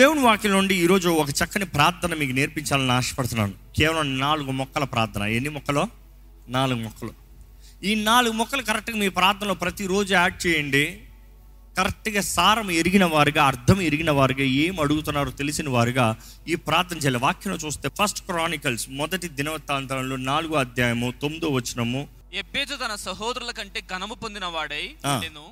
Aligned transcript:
దేవుని 0.00 0.20
వాక్యం 0.20 0.52
నుండి 0.52 0.74
ఈరోజు 0.74 1.08
ఒక 1.08 1.30
చక్కని 1.30 1.64
ప్రార్థన 1.64 2.14
మీకు 2.14 2.32
నేర్పించాలని 2.32 2.92
ఆశపడుతున్నాను. 2.92 3.52
కేవలం 3.76 4.18
నాలుగు 4.18 4.50
మొక్కల 4.50 4.84
ప్రార్థన. 4.84 5.22
ఎన్ని 5.22 5.50
మొక్కలు? 5.50 5.86
నాలుగు 6.48 6.80
మొక్కలు. 6.80 7.14
ఈ 7.84 7.94
నాలుగు 7.94 8.32
మొక్కలు 8.32 8.62
కరెక్ట్గా 8.62 8.96
మీ 8.96 9.08
ప్రార్థనలో 9.08 9.54
ప్రతిరోజు 9.54 10.14
యాడ్ 10.14 10.46
చేయండి. 10.46 11.00
కరెక్ట్గా 11.78 12.20
సారం 12.20 12.70
ఎరిగిన 12.70 13.04
వారుగా 13.04 13.44
అర్థం 13.44 13.82
ఎరిగిన 13.82 14.10
వారుగా 14.10 14.44
ఏం 14.44 14.80
అడుగుతున్నారో 14.80 15.30
తెలిసిన 15.30 15.68
వారుగా 15.68 16.16
ఈ 16.48 16.54
ప్రార్థన 16.54 16.96
చేయాలి. 16.96 17.18
వాక్యం 17.18 17.54
చూస్తే 17.54 17.90
ఫస్ట్ 18.02 18.20
క్రానికల్స్ 18.20 18.86
మొదటి 18.90 19.28
దినవృత్తాంతంలో 19.28 20.16
నాలుగో 20.16 20.56
అధ్యాయము 20.56 21.14
తొమ్మిదో 21.22 21.48
వచనము. 21.48 22.08
ఎబ్బేజు 22.32 22.74
తన 22.74 22.94
సహోదరుల 22.94 23.50
కంటే 23.50 23.80
ఘనము 23.80 24.14
పొందిన 24.14 24.44
వాడై. 24.44 24.94
నేను 25.06 25.44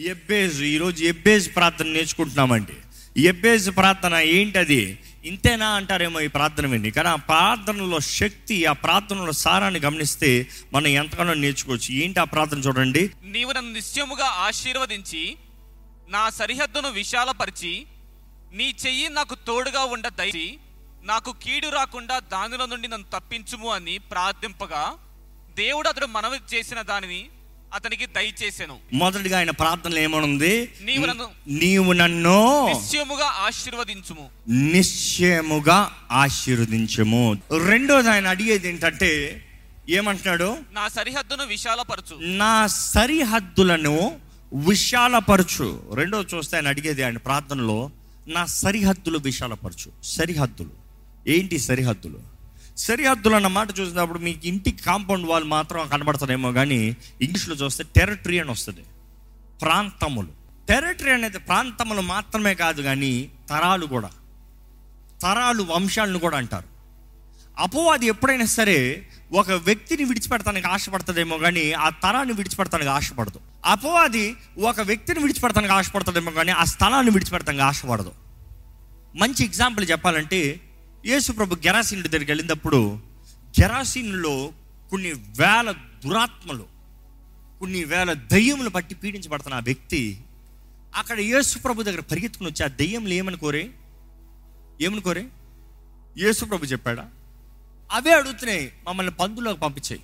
ఎబ్బేజ్ 0.00 0.62
ఈరోజు 0.62 1.04
ఎబ్బేజ్ 1.04 1.56
ప్రార్థన 1.56 1.86
నేర్చుకుంటున్నామండి. 1.86 2.72
ఎబ్బేజ్ 3.16 3.76
ప్రార్థన 3.76 4.14
ఏంటది? 4.14 4.98
ఇంతేనా 5.24 5.68
అంటారేమో 5.68 6.20
ఈ 6.20 6.26
ప్రార్థన 6.26 6.66
విని. 6.66 6.90
కానీ 6.90 7.08
ఆ 7.08 7.14
ప్రార్థనలో 7.14 8.00
శక్తి 8.00 8.64
ఆ 8.64 8.72
ప్రార్థనలో 8.72 9.32
సారాన్ని 9.32 9.80
గమనిస్తే 9.80 10.48
మనం 10.72 10.86
ఎంతగానో 10.86 11.34
నేర్చుకోవచ్చు. 11.34 11.94
ఏంటి 11.94 12.20
ఆ 12.20 12.24
ప్రార్థన 12.24 12.58
చూడండి. 12.58 13.10
నీవు 13.22 13.52
నన్ను 13.52 13.72
నిశ్చయముగా 13.72 14.24
ఆశీర్వదించి 14.24 15.36
నా 16.08 16.30
సరిహద్దును 16.30 16.88
విశాలపరిచి 16.88 17.86
నీ 18.52 18.74
చెయ్యి 18.86 19.08
నాకు 19.08 19.34
తోడుగా 19.34 19.84
ఉండ 19.84 20.08
దయచి 20.08 20.58
నాకు 21.02 21.32
కీడు 21.32 21.68
రాకుండా 21.68 22.18
దానిలో 22.18 22.66
నుండి 22.66 22.88
నన్ను 22.88 23.18
తప్పించుము 23.18 23.68
అని 23.68 23.98
ప్రార్థింపగా 23.98 24.96
దేవుడు 25.56 25.88
అతడు 25.88 26.06
మనవి 26.06 26.56
చేసిన 26.56 26.82
దానిని 26.82 27.28
అతనికి 27.74 28.06
దయచేసెను. 28.06 28.76
మొదటిగా 28.92 29.38
ఆయన 29.38 29.50
ప్రార్థనలో 29.50 30.00
ఏమనుంది? 30.00 30.72
నీవు 30.82 31.06
నన్ను- 31.06 31.58
నీవు 31.58 31.92
నన్ను 31.92 32.66
నిశ్చయముగా 32.68 33.24
ఆశీర్వదించుము. 33.24 34.28
నిశ్చయముగా 34.48 35.92
ఆశీర్వదించము. 36.12 37.36
రెండోది 37.66 38.10
ఆయన 38.10 38.26
అడిగేది 38.26 38.68
ఏంటంటే 38.68 39.42
ఏమంటున్నాడు? 39.88 40.56
నా 40.72 40.88
సరిహద్దును 40.88 41.46
విశాలపరచు. 41.46 42.18
నా 42.20 42.66
సరిహద్దులను 42.66 44.18
విశాలపరచు. 44.54 45.92
రెండోది 45.94 46.36
చూస్తే 46.36 46.56
ఆయన 46.56 46.68
అడిగేది 46.68 47.02
ఆయన 47.02 47.16
ప్రార్థనలో 47.16 47.90
నా 48.26 48.46
సరిహద్దులు 48.46 49.18
విశాలపరచు. 49.18 49.92
సరిహద్దులు. 50.04 50.70
ఏంటి 51.28 51.58
సరిహద్దులు? 51.58 52.35
సరిహద్దులు 52.76 53.34
అన్న 53.34 53.46
మాట 53.46 53.68
చూసినప్పుడు 53.80 54.18
మీకు 54.18 54.46
ఇంటి 54.46 54.70
కాంపౌండ్ 54.70 55.26
వాల్ 55.26 55.44
మాత్రం 55.44 55.88
కనబడతారేమో 55.88 56.52
కానీ 56.52 56.96
ఇంగ్లీష్లో 57.22 57.54
చూస్తే 57.54 57.84
టెరిటరీ 57.96 58.38
అని 58.38 58.50
వస్తుంది. 58.50 58.84
ప్రాంతములు. 59.62 60.28
టెరిటరీ 60.68 61.10
అనేది 61.10 61.38
ప్రాంతములు 61.38 62.00
మాత్రమే 62.00 62.54
కాదు 62.54 62.82
కానీ 62.82 63.30
తరాలు 63.50 63.86
కూడా. 63.86 64.10
తరాలు 65.22 65.62
వంశాలను 65.62 66.18
కూడా 66.18 66.36
అంటారు. 66.36 66.64
అపవాది 67.58 68.06
ఎప్పుడైనా 68.06 68.44
సరే 68.44 69.08
ఒక 69.32 69.50
వ్యక్తిని 69.50 70.04
విడిచిపెడతానికి 70.04 70.66
ఆశపడుతుందేమో 70.66 71.38
కానీ 71.38 71.72
ఆ 71.72 71.88
తరాన్ని 71.88 72.34
విడిచిపెడతానికి 72.34 72.90
ఆశపడదు. 72.90 73.40
అపవాది 73.64 74.36
ఒక 74.58 74.80
వ్యక్తిని 74.80 75.20
విడిచిపెడతానికి 75.20 75.72
ఆశపడుతుందేమో 75.72 76.30
కానీ 76.30 76.52
ఆ 76.52 76.64
స్థలాన్ని 76.64 77.12
విడిచిపెడతానికి 77.12 77.62
ఆశపడదు. 77.62 78.12
మంచి 79.16 79.44
ఎగ్జాంపుల్ 79.44 79.90
చెప్పాలంటే 79.90 80.60
యేసు 81.06 81.32
ప్రభు 81.32 81.54
గెరాసీన్ 81.54 82.02
దగ్గరికి 82.02 82.30
వెళ్ళినప్పుడు 82.30 82.98
గెరాసీన్లో 83.60 84.52
కొన్ని 84.90 85.12
వేల 85.12 85.74
దురాత్మలు 86.04 86.64
కొన్ని 87.60 87.84
వేల 87.84 88.12
దయ్యములు 88.12 88.70
పట్టి 88.70 88.94
పీడించబడుతున్న 88.94 89.54
ఆ 89.54 89.60
వ్యక్తి 89.60 90.18
అక్కడ 90.96 91.20
యేసు 91.20 91.58
ప్రభు 91.58 91.82
దగ్గర 91.82 92.00
పరిగెత్తుకుని 92.00 92.50
వచ్చి 92.50 92.64
ఆ 92.64 92.68
దయ్యములు 92.68 93.12
ఏమని 93.12 93.36
కోరే? 93.36 93.70
ఏమని 94.80 95.00
కోరే? 95.00 95.26
యేసు 96.18 96.44
ప్రభు 96.44 96.64
చెప్పాడా 96.64 97.08
అవే 97.92 98.12
అడుగుతున్నాయి 98.12 98.72
మమ్మల్ని 98.88 99.12
పందులోకి 99.12 99.60
పంపించాయి. 99.60 100.02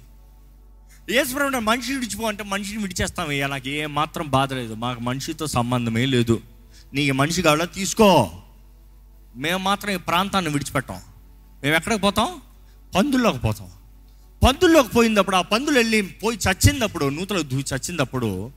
యేసు 1.17 1.35
ప్రభు 1.35 1.59
మనిషిని 1.59 1.99
విడిచిపో 1.99 2.29
అంటే 2.29 2.43
మనిషిని 2.43 2.83
విడిచేస్తామయ్యా 2.83 3.47
నాకు 3.47 3.69
ఏ 3.69 3.87
మాత్రం 3.87 4.29
బాధ 4.29 4.53
లేదు 4.53 4.75
మాకు 4.75 5.01
మనిషితో 5.01 5.47
సంబంధమే 5.47 6.07
లేదు. 6.07 6.41
నీకు 6.95 7.15
మనిషి 7.15 7.43
కావాలా 7.43 7.65
తీసుకో. 7.65 8.42
మేము 9.37 9.59
మాత్రం 9.59 9.95
ఈ 9.95 9.97
ప్రాంతాన్ని 9.97 10.51
విడిచిపెట్టాం. 10.51 11.01
మేము 11.63 11.77
ఎక్కడికి 11.77 12.01
పోతాం? 12.01 12.41
పందుల్లోకి 12.95 13.39
పోతాం. 13.39 13.71
పందుల్లోకి 14.43 14.89
పోయినప్పుడు 14.89 15.37
ఆ 15.37 15.41
పందులు 15.41 15.79
వెళ్ళి 15.79 16.03
పోయి 16.03 16.39
చచ్చినప్పుడు 16.39 17.09
నూతలకు 17.09 17.43
దూచి 17.43 17.65
చచ్చినప్పుడు 17.75 18.53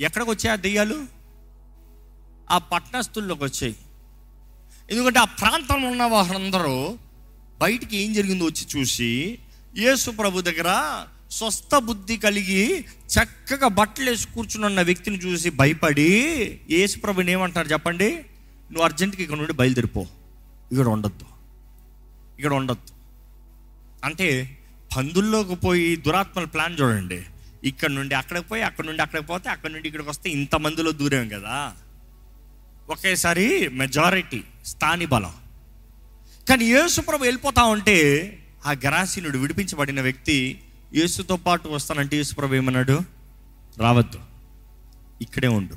ఎక్కడికి 0.00 0.30
వచ్చాయి 0.30 0.52
ఆ 0.52 0.56
దెయ్యాలు? 0.56 1.06
ఆ 2.50 2.58
పట్టణస్థుల్లోకి 2.58 3.44
వచ్చాయి. 3.44 3.76
ఎందుకంటే 4.90 5.18
ఆ 5.18 5.24
ప్రాంతంలో 5.24 5.88
ఉన్న 5.88 6.02
వారందరూ 6.02 6.98
బయటికి 7.60 7.96
ఏం 7.96 8.12
జరిగిందో 8.12 8.44
వచ్చి 8.44 8.80
చూసి 8.80 9.38
యేసు 9.76 10.10
ప్రభు 10.10 10.40
దగ్గర 10.40 11.06
స్వస్థ 11.30 11.74
బుద్ధి 11.74 12.16
కలిగి 12.16 12.80
చక్కగా 12.80 13.68
బట్టలు 13.68 14.10
వేసి 14.10 14.26
కూర్చుని 14.26 14.66
ఉన్న 14.66 14.82
వ్యక్తిని 14.82 15.16
చూసి 15.16 15.50
భయపడి 15.50 16.10
యేసు 16.70 16.98
ప్రభుని 16.98 17.32
ఏమంటారు 17.32 17.68
చెప్పండి? 17.68 18.24
నువ్వు 18.70 18.84
అర్జెంట్గా 18.84 19.22
ఇక్కడ 19.22 19.36
నుండి 19.36 19.52
బయలుదేరిపో. 19.52 20.06
ఇక్కడ 20.72 20.88
ఉండొద్దు. 20.88 21.24
ఇక్కడ 22.38 22.52
ఉండొద్దు. 22.52 22.92
అంటే 24.04 24.58
పందుల్లోకి 24.96 25.54
పోయి 25.54 25.96
దురాత్మల 25.96 26.44
ప్లాన్ 26.44 26.80
చూడండి. 26.80 27.22
ఇక్కడ 27.64 27.90
నుండి 27.90 28.14
అక్కడికి 28.14 28.48
పోయి 28.48 28.62
అక్కడ 28.62 28.84
నుండి 28.84 29.02
అక్కడికి 29.02 29.28
పోతే 29.28 29.50
అక్కడ 29.50 29.70
నుండి 29.70 29.88
ఇక్కడికి 29.88 30.10
వస్తే 30.10 30.30
ఇంతమందిలో 30.30 30.92
దూరం 30.92 31.28
కదా. 31.28 31.72
ఒకేసారి 32.90 33.68
మెజారిటీ 33.68 34.44
స్థాని 34.64 35.06
బలం. 35.06 35.32
కానీ 36.48 36.64
యేసుప్రభు 36.64 37.22
వెళ్ళిపోతా 37.22 37.62
ఉంటే 37.62 37.96
ఆ 38.66 38.72
గరాసీనుడు 38.72 39.38
విడిపించబడిన 39.38 40.00
వ్యక్తి 40.00 40.60
యేసుతో 40.94 41.36
పాటు 41.36 41.68
వస్తానంటే 41.68 42.16
యేసుప్రభు 42.16 42.54
ఏమన్నాడు? 42.54 43.00
రావద్దు. 43.78 44.18
ఇక్కడే 45.22 45.48
ఉండు. 45.48 45.74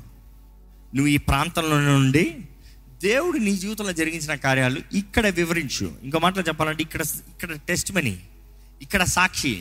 నువ్వు 0.96 1.06
ఈ 1.06 1.16
ప్రాంతంలో 1.16 1.80
నుండి 1.80 2.36
దేవుడు 3.06 3.38
నీ 3.46 3.52
జీవితంలో 3.62 3.92
జరిగించిన 4.00 4.34
కార్యాలు 4.44 4.80
ఇక్కడ 5.00 5.26
వివరించు. 5.38 5.86
ఇంకో 6.04 6.18
మాటలో 6.24 6.42
చెప్పాలంటే 6.42 6.82
ఇక్కడ 6.82 7.02
ఇక్కడ 7.32 7.52
టెస్ట్ 7.68 7.90
మనీ 7.96 8.14
ఇక్కడ 8.82 9.02
సాక్షి 9.16 9.54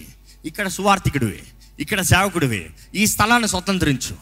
ఇక్కడ 0.49 0.67
సువార్థికుడివి 0.67 1.41
ఇక్కడ 1.79 2.01
సేవకుడివి. 2.01 2.69
ఈ 2.95 3.03
స్థలాన్ని 3.13 3.47
స్వతంత్రించు. 3.53 4.15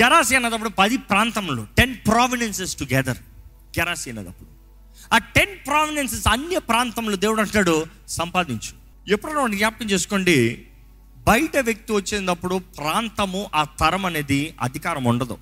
గెరాసి 0.00 0.36
అన్నప్పుడు 0.36 0.72
పది 0.80 0.96
ప్రాంతంలో 1.10 1.62
టెన్ 1.78 1.94
ప్రావినెన్సెస్ 2.08 2.74
టుగెదర్ 2.76 3.20
గెరాసి 3.78 4.10
అన్నదప్పుడు. 4.10 4.50
ఆ 5.14 5.18
టెన్ 5.36 5.54
ప్రావినెన్సెస్ 5.66 6.26
అన్య 6.34 6.58
ప్రాంతంలో 6.70 7.16
దేవుడు 7.24 7.40
అంటాడు 7.40 7.76
సంపాదించు. 8.08 8.72
ఎప్పుడైనా 9.12 9.46
జ్ఞాపకం 9.56 9.86
చేసుకోండి 9.86 10.36
బయట 11.28 11.56
వ్యక్తి 11.68 11.92
వచ్చేటప్పుడు 11.92 12.56
ప్రాంతము 12.78 13.40
ఆ 13.54 13.62
తరం 13.80 14.04
అనేది 14.06 14.40
అధికారం 14.60 15.04
ఉండదు. 15.04 15.36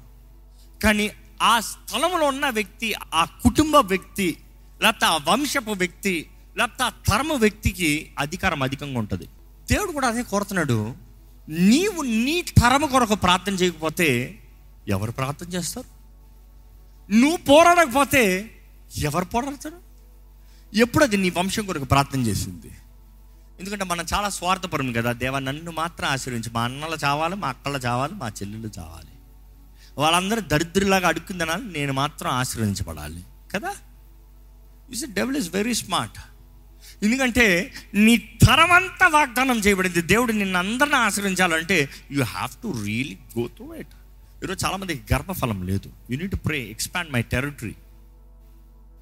కానీ 0.85 1.07
ఆ 1.43 1.61
స్థలంలో 1.61 2.27
ఉన్న 2.27 2.49
వ్యక్తి 2.49 2.95
ఆ 3.15 3.25
కుటుంబ 3.25 3.77
వ్యక్తి 3.77 4.37
లేకపోతే 4.83 5.07
ఆ 5.07 5.17
వంశపు 5.17 5.71
వ్యక్తి 5.71 6.31
లేకపోతే 6.57 6.85
ఆ 6.85 6.89
తరము 6.89 7.35
వ్యక్తికి 7.35 8.15
అధికారం 8.19 8.63
అధికంగా 8.63 8.99
ఉంటుంది. 8.99 9.29
దేవుడు 9.71 9.93
కూడా 9.93 10.09
అదే 10.09 10.23
కోరుతున్నాడు. 10.23 10.95
నీవు 11.49 12.03
నీ 12.03 12.43
తరము 12.43 12.87
కొరకు 12.87 13.15
ప్రార్థన 13.15 13.53
చేయకపోతే 13.53 14.39
ఎవరు 14.89 15.11
ప్రార్థన 15.11 15.49
చేస్తారు? 15.49 16.01
నువ్వు 17.13 17.37
పోరాడకపోతే 17.37 18.51
ఎవరు 18.99 19.25
పోరాడతారు? 19.25 19.77
ఎప్పుడు 20.75 21.05
అది 21.05 21.17
నీ 21.17 21.31
వంశం 21.31 21.67
కొరకు 21.67 21.85
ప్రార్థన 21.85 22.21
చేసింది? 22.21 22.71
ఎందుకంటే 23.59 23.85
మనం 23.85 24.05
చాలా 24.15 24.29
స్వార్థపరం 24.29 24.93
కదా. 24.93 25.13
దేవ 25.13 25.39
నన్ను 25.39 25.71
మాత్రం 25.71 26.09
ఆశీర్వించి 26.09 26.51
మా 26.51 26.63
అన్నలు 26.63 26.97
చావాలి 27.05 27.35
మా 27.35 27.49
అక్కలు 27.49 27.79
చావాలి 27.79 28.15
మా 28.15 28.29
చెల్లెళ్ళు 28.29 28.71
చావాలి. 28.79 29.10
వాళ్ళందరూ 29.99 30.41
దరిద్రులాగా 30.41 31.09
అడుక్కుందనాలి 31.09 31.73
నేను 31.73 31.93
మాత్రం 31.93 32.31
ఆశీర్వదించబడాలి. 32.31 33.23
కదా? 33.55 33.75
Is 34.93 35.05
devil 35.07 35.37
is 35.37 35.51
very 35.51 35.75
smart 35.75 36.19
ఎందుకంటే 37.05 37.75
నీ 37.95 38.17
తరమంతా 38.17 39.09
వాగ్దానం 39.09 39.59
చేయబడింది. 39.59 40.03
దేవుడు 40.03 40.33
నిన్ను 40.33 40.59
అందరిని 40.59 40.97
ఆశ్రయించాలంటే 40.97 41.89
you 42.11 42.25
have 42.25 42.63
to 42.63 42.85
really 42.85 43.19
go 43.39 43.49
through 43.49 43.75
it 43.75 43.89
ఈరోజు 44.45 44.67
చాలామందికి 44.67 45.15
గర్భఫలం 45.15 45.67
లేదు. 45.67 45.93
You 46.11 46.19
need 46.19 46.35
pray 46.35 46.61
expand 46.61 47.13
my 47.13 47.23
territory 47.23 47.75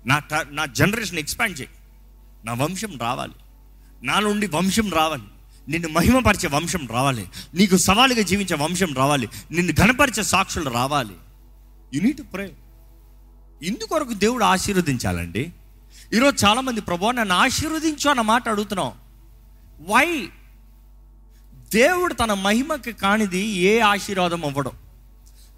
నా 0.07 0.23
నా 0.51 0.67
జనరేషన్ 0.67 1.19
ఎక్స్పాండ్ 1.19 1.61
చేయి. 1.61 1.71
నా 2.45 2.55
వంశం 2.55 2.99
రావాలి. 2.99 3.33
నా 4.03 4.21
నుండి 4.21 4.47
వంశం 4.47 4.91
రావాలి. 4.91 5.23
నిన్ను 5.69 5.88
మహిమపరిచే 5.88 6.49
వంశం 6.49 6.88
రావాలి. 6.91 7.29
నీకు 7.55 7.76
సవాలుగా 7.76 8.23
జీవించే 8.23 8.56
వంశం 8.56 8.94
రావాలి. 8.94 9.29
నిన్ను 9.50 9.73
ఘనపరిచే 9.73 10.23
సాక్షులు 10.23 10.70
రావాలి. 10.70 11.15
యు 11.94 12.00
నీట్ 12.00 12.23
ప్రే 12.32 12.53
ఇందుకొరకు 13.62 14.12
దేవుడు 14.12 14.44
ఆశీర్వదించాలండి. 14.44 15.53
ఈరోజు 16.15 16.44
చాలామంది 16.44 16.81
ప్రభు 16.81 17.11
నన్ను 17.11 17.35
ఆశీర్వదించు 17.35 18.11
అన్న 18.11 18.20
మాట 18.20 18.49
అడుగుతున్నాం. 18.49 18.93
వై 19.88 20.29
దేవుడు 21.75 22.14
తన 22.14 22.32
మహిమకి 22.32 22.93
కానిది 22.93 23.47
ఏ 23.47 23.81
ఆశీర్వాదం 23.81 24.44
అవ్వడం. 24.44 24.71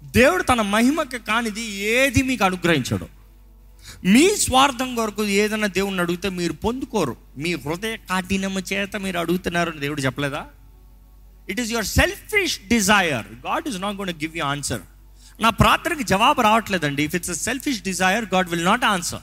దేవుడు 0.03 0.43
తన 0.43 0.61
మహిమకి 0.61 1.19
కానిది 1.19 1.61
ఏది 1.61 2.23
మీకు 2.23 2.45
అనుగ్రహించడం. 2.45 3.07
మీ 4.05 4.35
స్వార్థం 4.35 4.95
కొరకు 4.95 5.23
ఏదైనా 5.23 5.67
దేవుణ్ణి 5.67 6.01
అడిగితే 6.01 6.29
మీరు 6.29 6.53
పొందుకోరు. 6.53 7.15
మీ 7.37 7.53
హృదయ 7.53 7.97
కాఠినము 7.97 8.59
చేత 8.59 8.95
మీరు 8.95 9.17
అడుగుతున్నారు 9.19 9.71
దేవుడు 9.71 10.01
చెప్పలేదా? 10.01 10.45
It 11.49 11.59
is 11.59 11.71
your 11.71 11.85
selfish 11.85 12.59
desire 12.67 13.25
God 13.47 13.67
is 13.67 13.79
not 13.79 13.97
gonna 13.97 14.09
give 14.09 14.37
you 14.37 14.43
answer 14.43 14.81
నా 15.39 15.49
ప్రార్థనకి 15.49 16.03
జవాబు 16.03 16.41
రావట్లేదండి. 16.41 17.03
If 17.03 17.15
it's 17.15 17.31
selfish 17.31 17.81
desire 17.81 18.25
God 18.33 18.49
will 18.49 18.65
not 18.65 18.85
answer 18.85 19.21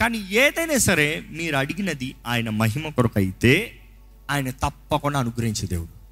కానీ 0.00 0.18
ఏదైనా 0.30 0.78
సరే 0.78 1.22
మీరు 1.30 1.56
అడిగినది 1.56 2.14
ఆయన 2.26 2.50
మహిమ 2.50 2.88
కొరకు 2.88 3.18
అయితే 3.18 3.80
ఆయన 4.30 4.50
తప్పకుండా 4.50 5.18
అనుగ్రహించే 5.18 5.66
దేవుడు. 5.68 6.02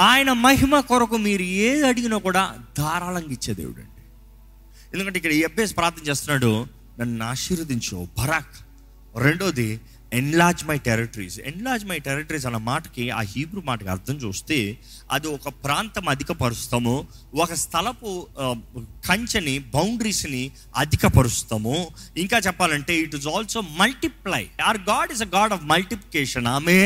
ఆయన 0.00 0.32
మహిమ 0.32 0.80
కొరకు 0.80 1.16
మీరు 1.16 1.42
ఏది 1.42 1.86
అడిగినా 1.86 2.18
కూడా 2.18 2.54
ధారాళంగా 2.78 3.32
ఇచ్చే 3.32 3.54
దేవుడు 3.54 3.80
అండి 3.80 3.97
ఎందుకంటే 4.94 5.18
ఇక్కడ 5.18 5.32
ఎబ్బేస్ 5.32 5.76
ప్రార్థన 5.76 6.04
చేస్తున్నాడు 6.08 6.52
నన్ను 7.00 7.24
ఆశీర్వదించు 7.24 7.96
బరాక్. 8.18 8.56
రెండోది 9.26 9.70
enlarge 10.18 10.62
my 10.68 10.76
territories 10.78 11.38
enlarge 11.50 11.82
my 11.84 11.98
territories 11.98 12.46
అన్న 12.46 12.56
మాటకి 12.68 13.04
ఆ 13.10 13.20
హీబ్రూ 13.32 13.60
మాటకి 13.66 13.90
అర్థం 13.94 14.16
చూస్తే 14.16 14.58
అది 15.12 15.26
ఒక 15.26 15.48
ప్రాంతం 15.64 16.08
అధికపరుస్తాము 16.08 16.94
ఒక 17.34 17.52
స్థలపు 17.64 18.10
కంచెని 19.08 19.54
బౌండరీస్ని 19.58 20.42
అధికపరుస్తాము. 20.76 21.76
ఇంకా 22.16 22.38
చెప్పాలంటే 22.38 22.96
it 23.02 23.14
is 23.14 23.28
also 23.34 23.60
multiply 23.60 24.44
or 24.68 24.78
God 24.90 25.12
is 25.12 25.22
a 25.22 25.30
God 25.36 25.52
of 25.52 25.64
multiplication 25.64 26.46
ఆమె 26.46 26.78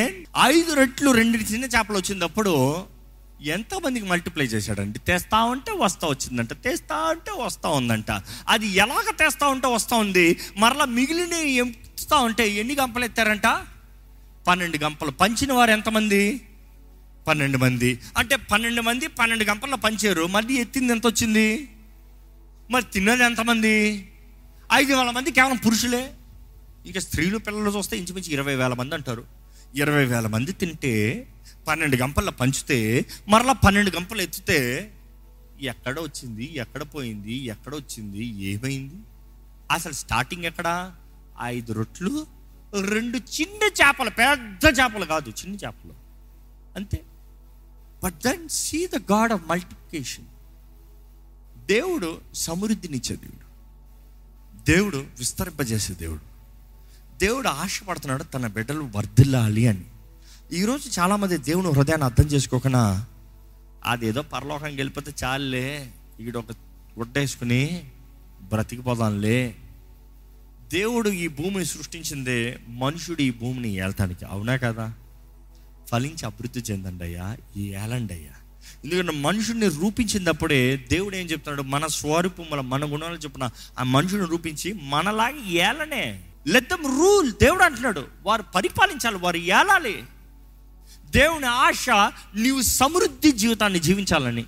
ఐదు 0.52 0.72
రెట్లు 0.72 1.10
రెండు 1.10 1.38
చిన్న 1.52 1.64
చేపలు 1.64 1.98
వచ్చినప్పుడు 1.98 2.54
ఎంతమందికి 3.44 4.06
మల్టిప్లై 4.06 4.44
చేశాడండి. 4.44 4.98
తెస్తా 4.98 5.44
ఉంటే 5.44 5.72
వస్తా 5.72 6.08
వచ్చిందంట 6.08 6.52
తెస్తా 6.52 6.96
ఉంటే 6.96 7.42
వస్తా 7.44 7.68
ఉందంట. 7.68 8.10
అది 8.48 8.66
ఎలాగ 8.66 9.10
తెస్తా 9.10 9.46
ఉంటే 9.46 9.66
వస్తూ 9.66 9.96
ఉంది? 9.96 10.38
మరలా 10.56 10.84
మిగిలిన 10.84 11.32
ఎంపుతా 11.32 12.16
ఉంటే 12.16 12.48
ఎన్ని 12.48 12.74
గంపలు 12.74 13.04
ఎత్తారంట? 13.04 13.60
పన్నెండు 14.46 14.78
గంపలు. 14.78 15.10
పంచిన 15.10 15.52
వారు 15.52 15.70
ఎంతమంది? 15.70 16.40
పన్నెండు 17.28 17.58
మంది. 17.58 17.98
అంటే 18.18 18.36
పన్నెండు 18.36 18.80
మంది 18.80 19.06
పన్నెండు 19.06 19.44
గంపల్లో 19.44 19.76
పంచారు. 19.76 20.26
మళ్ళీ 20.26 20.54
ఎత్తింది 20.54 20.92
ఎంత 20.92 21.06
వచ్చింది? 21.06 21.68
మరి 22.70 22.84
తిన్నది 22.84 23.24
ఎంతమంది? 23.24 24.08
ఐదు 24.72 24.92
వేల 24.92 25.10
మంది 25.10 25.32
కేవలం 25.32 25.56
పురుషులే. 25.56 26.12
ఇంకా 26.86 27.00
స్త్రీలు 27.00 27.38
పిల్లలు 27.38 27.70
చూస్తే 27.70 27.98
ఇంచుమించు 27.98 28.32
ఇరవై 28.32 28.54
వేల 28.54 28.74
మంది 28.74 28.94
అంటారు. 28.94 29.24
ఇరవై 29.74 30.04
వేల 30.04 30.26
మంది 30.26 30.52
తింటే 30.52 31.26
పన్నెండు 31.68 31.96
గంపల 31.96 32.30
పంచితే 32.30 33.04
మరలా 33.28 33.52
పన్నెండు 33.52 33.96
గంపలు 33.96 34.22
ఎత్తితే 34.22 34.92
ఎక్కడ 35.60 36.00
వచ్చింది 36.00 36.54
ఎక్కడ 36.54 36.82
పోయింది 36.82 37.32
ఎక్కడ 37.32 37.74
వచ్చింది 37.74 38.24
ఏమైంది? 38.24 38.94
అసలు 39.70 39.92
స్టార్టింగ్ 39.92 40.44
ఎక్కడ? 40.44 40.94
ఐదు 41.42 41.72
రొట్లు 41.72 42.26
రెండు 42.80 43.16
చిన్న 43.16 43.84
చేపలు 43.84 44.10
పెద్ద 44.10 44.78
చేపలు 44.80 45.04
కాదు 45.04 45.30
చిన్న 45.30 45.54
చేపలు. 45.54 45.92
అంతే. 46.76 47.02
But 48.04 48.14
then 48.14 48.48
see 48.48 48.86
the 48.86 48.96
God 48.96 49.32
of 49.32 49.48
multiplication 49.48 50.24
దేవుడు 51.66 52.20
సమృద్ధినిచ్చే 52.34 53.16
దేవుడు 53.16 53.42
దేవుడు 54.64 54.96
విస్తరింపజేసే 54.96 55.94
దేవుడు. 55.94 56.20
దేవుడు 57.18 57.48
ఆశపడుతున్నాడు 57.48 58.22
తన 58.22 58.46
బిడ్డలు 58.46 58.90
వర్ధిల్లాలి 58.96 59.68
అని. 59.68 59.84
ఈరోజు 60.52 61.00
చాలామంది 61.00 61.36
దేవుని 61.36 61.68
హృదయాన్ని 61.68 62.04
అర్థం 62.04 62.24
చేసుకోకుండా 62.24 63.06
అదేదో 63.84 64.22
పరలోకానికి 64.22 64.76
వెళ్ళిపోతే 64.76 65.12
చాలులే. 65.24 65.92
ఈడ 66.20 66.36
ఒక 66.36 66.52
గుడ్డేసుకుని 66.98 67.90
బ్రతికిపోదాంలే. 68.42 69.54
దేవుడు 70.72 71.08
ఈ 71.10 71.28
భూమిని 71.28 71.64
సృష్టించిందే 71.64 72.58
మనుషుడు 72.68 73.22
ఈ 73.22 73.30
భూమిని 73.30 73.74
ఏలటానికి. 73.74 74.24
అవునా 74.24 74.56
కదా? 74.56 74.94
ఫలించి 75.90 76.26
అభివృద్ధి 76.26 76.60
చెందండి 76.60 77.04
అయ్యా 77.04 77.36
ఈ 77.56 77.60
ఏలండి 77.60 78.14
అయ్యా 78.14 78.32
ఎందుకంటే 78.84 79.12
మనుషుడిని 79.12 79.68
రూపించినప్పుడే 79.68 80.76
దేవుడు 80.76 81.16
ఏం 81.16 81.26
చెప్తున్నాడు? 81.26 81.62
మన 81.62 81.86
స్వరూపముల 81.86 82.60
మన 82.60 82.84
గుణాలు 82.84 83.16
చెప్పిన 83.16 83.50
ఆ 83.78 83.82
మనుషుని 83.82 84.26
రూపించి 84.26 84.72
మనలాగా 84.72 85.50
ఏలనే. 85.50 86.22
లెద్దం 86.46 86.98
రూల్ 86.98 87.32
దేవుడు 87.32 87.62
అంటున్నాడు 87.62 88.04
వారు 88.22 88.42
పరిపాలించాలి 88.42 89.16
వారు 89.16 89.36
ఏలాలి. 89.36 90.02
దేవుని 91.14 91.46
ఆశ 91.46 91.90
నీవు 92.34 92.60
సమృద్ధి 92.60 93.32
జీవితాన్ని 93.32 93.78
జీవించాలని. 93.78 94.42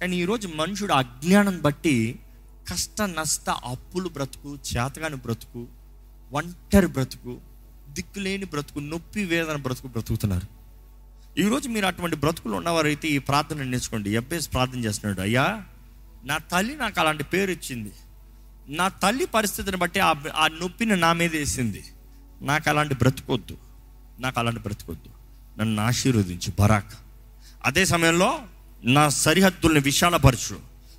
కానీ 0.00 0.16
ఈరోజు 0.16 0.48
మనుషుడు 0.48 0.92
అజ్ఞానం 0.92 1.62
బట్టి 1.62 2.18
కష్ట 2.70 3.02
నష్ట 3.02 3.50
అప్పులు 3.50 4.08
బ్రతుకు 4.08 4.54
చేతగాని 4.54 5.16
బ్రతుకు 5.16 5.66
ఒంటరి 6.32 6.86
బ్రతుకు 6.86 7.40
దిక్కులేని 7.88 8.44
బ్రతుకు 8.44 8.78
నొప్పి 8.78 9.24
వేదన 9.24 9.56
బ్రతుకు 9.56 9.88
బ్రతుకుతున్నారు. 9.88 10.46
ఈరోజు 11.40 11.68
మీరు 11.68 11.86
అటువంటి 11.86 12.16
బ్రతుకులు 12.16 12.54
ఉన్నవారైతే 12.54 13.08
ఈ 13.08 13.18
ప్రార్థన 13.18 13.62
నేర్చుకోండి. 13.62 14.10
ఎబ్బేసి 14.10 14.50
ప్రార్థన 14.50 14.78
చేస్తున్నాడు. 14.78 15.20
అయ్యా 15.20 15.62
నా 16.24 16.38
తల్లి 16.38 16.76
నాకు 16.76 17.00
అలాంటి 17.00 17.24
పేరు 17.24 17.50
ఇచ్చింది. 17.50 17.92
నా 18.68 18.88
తల్లి 18.88 19.26
పరిస్థితిని 19.26 19.76
బట్టి 19.76 20.00
ఆ 20.00 20.14
ఆ 20.34 20.48
నొప్పిని 20.48 20.96
నా 20.96 21.12
మీద 21.12 21.32
వేసింది. 21.32 21.84
నాకు 22.42 22.70
అలాంటి 22.70 22.94
బ్రతుకొద్దు. 22.94 23.58
నాకు 24.20 24.40
అలాంటి 24.40 24.60
బ్రతుకొద్దు. 24.60 25.19
నన్ను 25.58 25.82
ఆశీర్వదించు 25.82 26.62
బరాక్. 26.62 26.94
అదే 27.64 27.84
సమయంలో 27.84 28.38
నా 28.84 29.08
సరిహద్దుల్ని 29.08 29.80
విశాలపరచు 29.80 30.56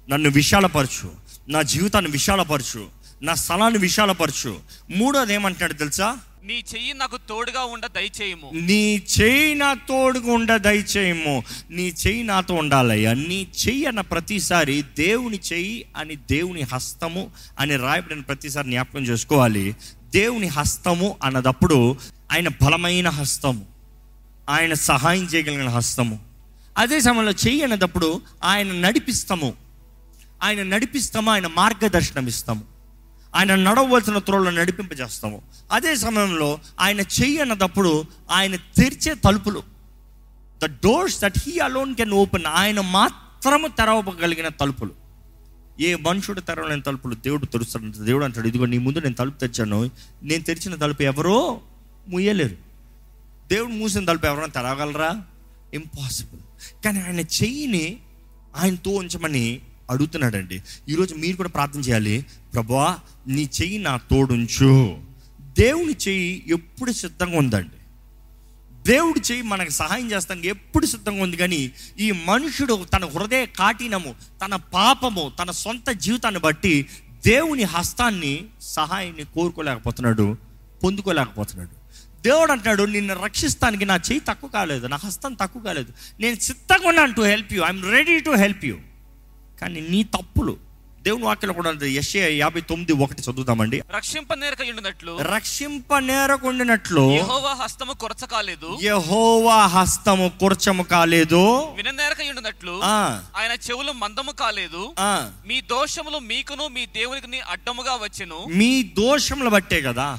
నన్ను 0.10 0.30
విశాలపరచు 0.30 1.12
నా 1.50 1.62
జీవితాన్ని 1.62 2.12
విశాలపరచు 2.12 2.88
నా 3.22 3.34
స్థలాన్ని 3.34 3.80
విశాలపరచు. 3.80 4.60
మూడోది 4.96 5.34
ఏమంటున్నాడు 5.34 5.74
తెలుసా? 5.74 6.18
నీ 6.44 6.64
చెయ్యి 6.76 6.94
నాకు 6.94 7.18
తోడుగా 7.30 7.64
ఉండ 7.64 7.86
దయచేయము. 7.86 8.52
నీ 8.54 9.04
చెయ్యి 9.20 9.56
నా 9.56 9.74
తోడుగా 9.74 10.32
ఉండ 10.34 10.56
దయచేయము. 10.56 11.44
నీ 11.70 11.94
చెయ్యి 12.08 12.24
నాతో 12.24 12.54
ఉండాలయ్యా. 12.54 13.14
నీ 13.14 13.48
చెయ్యి 13.68 13.86
అన్న 13.86 14.02
ప్రతిసారి 14.02 14.82
దేవుని 14.82 15.40
చెయ్యి 15.54 15.86
అని 15.98 16.16
దేవుని 16.16 16.62
హస్తము 16.62 17.32
అని 17.60 17.76
రాయబడిన 17.76 18.22
ప్రతిసారి 18.22 18.70
జ్ఞాపకం 18.70 19.00
చేసుకోవాలి. 19.00 19.76
దేవుని 20.06 20.48
హస్తము 20.48 21.16
అన్నదప్పుడు 21.24 21.98
ఆయన 22.32 22.48
బలమైన 22.48 23.10
హస్తము. 23.10 23.71
ఆయన 24.50 24.74
సహాయం 24.74 25.24
చేయగలిగిన 25.24 25.70
హస్తము. 25.70 26.20
అదే 26.78 27.02
సమయంలో 27.02 27.32
చేయనప్పుడు 27.32 28.22
ఆయన 28.44 28.72
నడిపిస్తాము. 28.72 29.54
ఆయన 30.44 30.64
నడిపిస్తాము 30.64 31.32
ఆయన 31.32 31.48
మార్గదర్శనం 31.48 32.28
ఇస్తాము 32.28 32.64
ఆయన 33.36 33.56
నడవలసిన 33.56 34.18
త్రోళ్ళను 34.18 34.60
నడిపింపజేస్తాము. 34.60 35.42
అదే 35.72 35.96
సమయంలో 35.96 36.60
ఆయన 36.80 37.00
చెయ్యి 37.00 37.40
ఆయన 38.32 38.56
తెరిచే 38.56 39.14
తలుపులు 39.14 39.64
the 40.64 40.66
doors 40.66 41.22
that 41.22 41.34
he 41.38 41.60
alone 41.60 41.96
can 41.96 42.12
open 42.12 42.46
ఆయన 42.46 42.82
మాత్రము 42.82 43.68
తెరవగలిగిన 43.68 44.48
తలుపులు. 44.48 44.92
ఏ 45.80 45.96
మనుషుడు 45.96 46.42
తెరవలేని 46.42 46.82
తలుపులు? 46.82 47.16
దేవుడు 47.16 47.46
తెరుస్తాడు 47.46 48.04
దేవుడు 48.04 48.26
అంటాడు 48.26 48.48
ఇదిగో 48.48 48.66
నీ 48.66 48.78
ముందు 48.78 49.00
నేను 49.00 49.16
తలుపు 49.16 49.40
తెచ్చాను 49.40 49.92
నేను 50.24 50.44
తెరిచిన 50.44 50.76
తలుపు 50.76 51.04
ఎవరో 51.04 51.60
ముయ్యలేరు. 52.08 52.71
దేవుడు 53.52 53.72
మూసిన 53.72 54.06
తలుపు 54.06 54.26
ఎవరైనా 54.26 54.48
తెరవగలరా? 54.48 55.24
ఇంపాసిబుల్ 55.74 56.40
కానీ 56.86 57.00
ఆయన 57.00 57.20
చెయ్యిని 57.20 57.98
ఆయనతో 58.58 58.92
ఉంచమని 58.92 59.60
అడుగుతున్నాడండి. 59.90 60.62
ఈరోజు 60.90 61.16
మీరు 61.16 61.38
కూడా 61.38 61.50
ప్రార్థన 61.50 61.80
చేయాలి. 61.80 62.26
ప్రభా 62.54 63.00
నీ 63.28 63.50
చెయ్యి 63.62 63.78
నా 63.78 63.98
తోడుంచు. 63.98 64.98
దేవుని 65.42 65.96
చెయ్యి 66.08 66.44
ఎప్పుడు 66.48 66.92
సిద్ధంగా 66.92 67.38
ఉందండి. 67.38 67.76
దేవుడి 68.92 69.20
చెయ్యి 69.20 69.42
మనకు 69.42 69.70
సహాయం 69.70 70.12
చేస్తానికి 70.12 70.48
ఎప్పుడు 70.48 70.86
సిద్ధంగా 70.86 71.24
ఉంది 71.24 71.38
కానీ 71.38 71.72
ఈ 72.00 72.12
మనుషుడు 72.12 72.86
తన 72.94 73.06
హృదయ 73.06 73.46
కాఠినము 73.46 74.16
తన 74.46 74.56
పాపము 74.56 75.32
తన 75.42 75.52
సొంత 75.52 75.90
జీవితాన్ని 75.90 76.42
బట్టి 76.42 76.86
దేవుని 77.26 77.64
హస్తాన్ని 77.64 78.46
సహాయాన్ని 78.62 79.24
కోరుకోలేకపోతున్నాడు 79.24 80.38
పొందుకోలేకపోతున్నాడు. 80.84 81.81
దేవుడు 82.26 82.52
అంటున్నాడు 82.52 82.84
నిన్ను 82.86 83.24
రక్షిస్తానికి 83.24 83.86
నా 83.86 83.96
చెయ్యి 83.96 84.20
తక్కువ 84.28 84.50
కాలేదు 84.50 84.88
నా 84.88 84.98
హస్తం 85.06 85.34
తక్కువ 85.34 85.62
కాలేదు. 85.64 85.92
నేను 86.20 86.36
సిద్ధంగా 86.40 86.88
ఉన్నాను 86.88 87.14
to 87.14 87.22
help 87.22 87.54
you 87.54 87.64
I'm 87.64 87.92
ready 87.92 88.20
to 88.20 88.30
help 88.38 88.66
you 88.66 88.76
కానీ 89.62 89.82
నీ 89.90 90.04
తప్పులు 90.04 90.54
దేవుని 91.02 91.24
వాక్యంలో 91.24 91.54
కూడా 91.54 91.86
యెషయా 91.90 92.28
యాభై 92.38 92.62
తొమ్మిది 92.62 92.94
ఒకటి 92.94 93.22
చదువుతామండి 93.22 93.82
రక్షింప 93.96 94.34
నేరక 94.34 94.62
ఉండినట్లు 94.70 95.18
రక్షింప 95.22 95.98
నేరకుండినట్లు 95.98 97.12
యెహోవా 97.12 97.54
హస్తము 97.54 97.94
కొరచ 97.94 98.26
కాలేదు. 98.26 98.78
యహోవా 98.84 99.66
హస్తము 99.68 100.32
కుర్చము 100.40 100.84
కాలేదు. 100.84 101.44
విననేరక 101.76 102.22
ఉండినట్లు 102.30 102.80
ఆ, 102.84 102.96
ఆయన 103.38 103.52
చెవులు 103.52 103.92
మందము 103.92 104.32
కాలేదు. 104.32 104.84
మీ 105.46 105.62
దోషములు 105.62 106.20
మీకును 106.20 106.68
మీ 106.68 106.86
దేవునికి 106.86 107.42
అడ్డముగా 107.50 107.96
వచ్చెను. 107.96 108.46
మీ 108.50 108.84
దోషములు 108.98 109.50
బట్టే 109.50 109.82
కదా. 109.82 110.10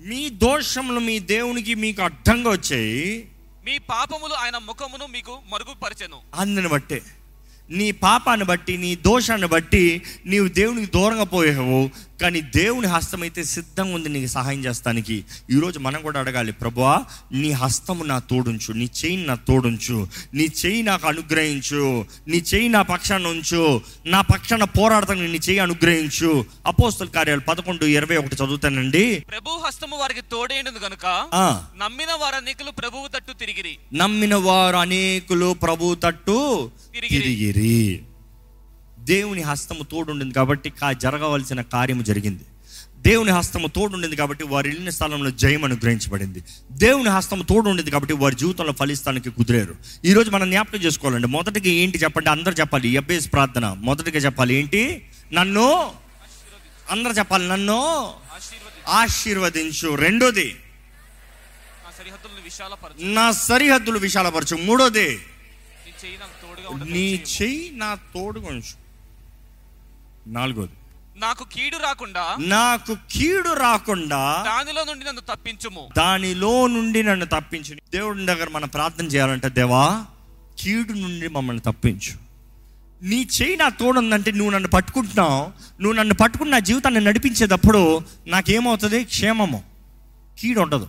మీ 0.00 0.30
దోషములు 0.30 1.00
మీ 1.00 1.18
దేవునికి 1.18 1.74
మీకు 1.74 2.02
అడ్డంగా 2.02 2.50
వచ్చాయి. 2.50 3.28
మీ 3.64 3.78
పాపములు 3.78 4.32
ఆయన 4.32 4.58
ముఖమును 4.58 5.06
మీకు 5.06 5.38
మరుగుపరచెను. 5.52 6.16
అందుని 6.34 6.68
బట్టే 6.68 7.02
నీ 7.70 7.90
పాపాన్ని 7.90 8.46
బట్టి 8.46 8.76
నీ 8.76 8.96
దోషాన్ని 8.96 9.46
బట్టి 9.46 10.02
నీవు 10.26 10.48
దేవునికి 10.48 10.92
దూరంగా 10.92 11.24
పోయావు. 11.24 11.90
కానీ 12.22 12.40
దేవుని 12.40 12.86
హస్తం 12.86 13.22
అయితే 13.22 13.44
సిద్ధంగా 13.44 13.94
ఉంది 13.94 14.08
నీకు 14.08 14.26
సహాయం 14.26 14.64
చేస్తానికి. 14.64 15.24
ఈరోజు 15.50 15.78
మనం 15.78 16.02
కూడా 16.02 16.20
అడగాలి 16.20 16.52
ప్రభువా 16.52 17.04
నీ 17.32 17.50
హస్తము 17.52 18.04
నా 18.04 18.18
తోడుంచు 18.18 18.72
నీ 18.72 18.90
చెయ్యి 19.04 19.26
నా 19.26 19.34
తోడుంచు 19.34 20.08
నీ 20.34 20.42
చెయ్యి 20.42 20.82
నాకు 20.82 21.08
అనుగ్రహించు 21.08 22.06
నీ 22.28 22.36
చెయ్యి 22.36 22.68
నా 22.68 22.82
పక్షాన 22.82 23.26
ఉంచు 23.26 23.80
నా 24.06 24.20
పక్షాన 24.20 24.64
పోరాడతాను 24.64 25.20
నీ 25.20 25.36
చెయ్యి 25.36 25.58
అనుగ్రహించు. 25.58 26.44
అపోస్తుల 26.66 27.08
కార్యాలు 27.08 27.40
పదకొండు 27.40 27.84
ఇరవై 27.84 28.16
ఒకటి 28.16 28.34
చదువుతానండి. 28.34 29.24
ప్రభు 29.28 29.60
హస్తము 29.66 29.96
వారికి 29.96 30.20
తోడైనది 30.20 30.78
గనుక 30.78 31.06
ఆ, 31.34 31.64
నమ్మిన 31.76 32.08
వారనేకులు 32.20 32.70
ప్రభువు 32.70 33.08
తట్టు 33.08 33.32
తిరిగిరి. 33.32 33.78
నమ్మిన 33.94 34.34
వారు 34.34 34.76
అనేకులు 34.76 35.52
ప్రభు 35.52 35.94
తట్టు 35.94 36.70
తిరిగిరి. 36.92 38.02
దేవుని 39.06 39.42
హస్తము 39.42 39.82
తోడుండింది 39.82 40.34
కాబట్టి 40.34 40.70
కా 40.70 40.92
జరగవలసిన 40.92 41.60
కార్యము 41.60 42.02
జరిగింది. 42.02 42.42
దేవుని 42.98 43.30
హస్తము 43.30 43.68
తోడుండింది 43.68 44.16
కాబట్టి 44.16 44.44
వారి 44.44 44.68
వెళ్ళిన 44.68 44.90
స్థలంలో 44.90 45.30
జయం 45.30 45.64
అనుగ్రహించబడింది. 45.64 46.42
దేవుని 46.72 47.08
హస్తము 47.08 47.42
తోడుండింది 47.42 47.90
కాబట్టి 47.90 48.14
వారి 48.14 48.36
జీవితంలో 48.36 48.72
ఫలిస్తానికి 48.72 49.30
కుదిరారు. 49.30 49.76
ఈ 50.04 50.12
రోజు 50.12 50.30
మనం 50.30 50.50
జ్ఞాపకం 50.50 50.78
చేసుకోవాలండి. 50.78 51.26
మొదటిగా 51.26 51.74
ఏంటి 51.74 51.98
చెప్పండి? 51.98 52.30
అందరు 52.30 52.52
చెప్పాలి. 52.52 52.88
ఎబ్బేస్ 52.88 53.32
ప్రార్థన. 53.32 53.72
మొదటిగా 53.78 54.18
చెప్పాలి 54.18 54.54
ఏంటి? 54.54 55.08
నన్ను 55.32 55.92
అందరు 56.90 57.12
చెప్పాలి. 57.12 57.48
నన్ను 57.48 57.78
ఆశీర్వది 57.78 58.80
ఆశీర్వదించు. 58.88 59.94
రెండోది 59.94 60.56
నా 62.98 63.32
సరిహద్దులు 63.32 63.98
విశాలపరచు. 63.98 64.56
మూడోది 64.56 65.08
నీ 65.08 65.18
చెయ్యి 66.04 66.92
నీ 66.92 67.16
దయచేయు. 67.16 67.42
చెయ్యి 67.42 67.70
నా 67.74 67.94
తోడుగా 67.94 68.48
ఉంచు. 68.48 68.85
నాలుగోది. 70.26 70.72
నాకు 71.16 71.44
కీడు 71.44 71.76
రాకుండా 71.76 72.36
నాకు 72.38 72.96
కీడు 73.10 73.52
రాకుండా 73.52 74.42
దానిలో 74.46 74.84
నుండి 74.84 75.04
నన్ను 75.04 75.20
తప్పించుము. 75.20 75.88
దానిలో 75.96 76.66
నుండి 76.66 77.02
నన్ను 77.02 77.26
తప్పించు. 77.26 77.74
దేవుడి 77.74 78.26
దగ్గర 78.26 78.48
మనం 78.48 78.68
ప్రార్థన 78.68 79.06
చేయాలంటే 79.06 79.48
దేవా 79.48 80.06
కీడు 80.58 80.92
నుండి 80.92 81.28
మమ్మల్ని 81.28 81.62
తప్పించు. 81.62 82.26
నీ 83.02 83.28
చెయ్యి 83.42 83.56
నా 83.56 83.68
తోడుందంటే 83.68 84.32
నువ్వు 84.32 84.52
నన్ను 84.52 84.68
పట్టుకుంటున్నావు. 84.68 85.42
నువ్వు 85.82 85.92
నన్ను 85.92 86.14
పట్టుకుని 86.14 86.50
నా 86.50 86.58
జీవితాన్ని 86.58 87.00
నడిపించేటప్పుడు 87.00 88.00
నాకేమవుతుంది? 88.26 89.04
క్షేమము. 89.04 89.62
కీడు 90.38 90.60
ఉండదు. 90.60 90.88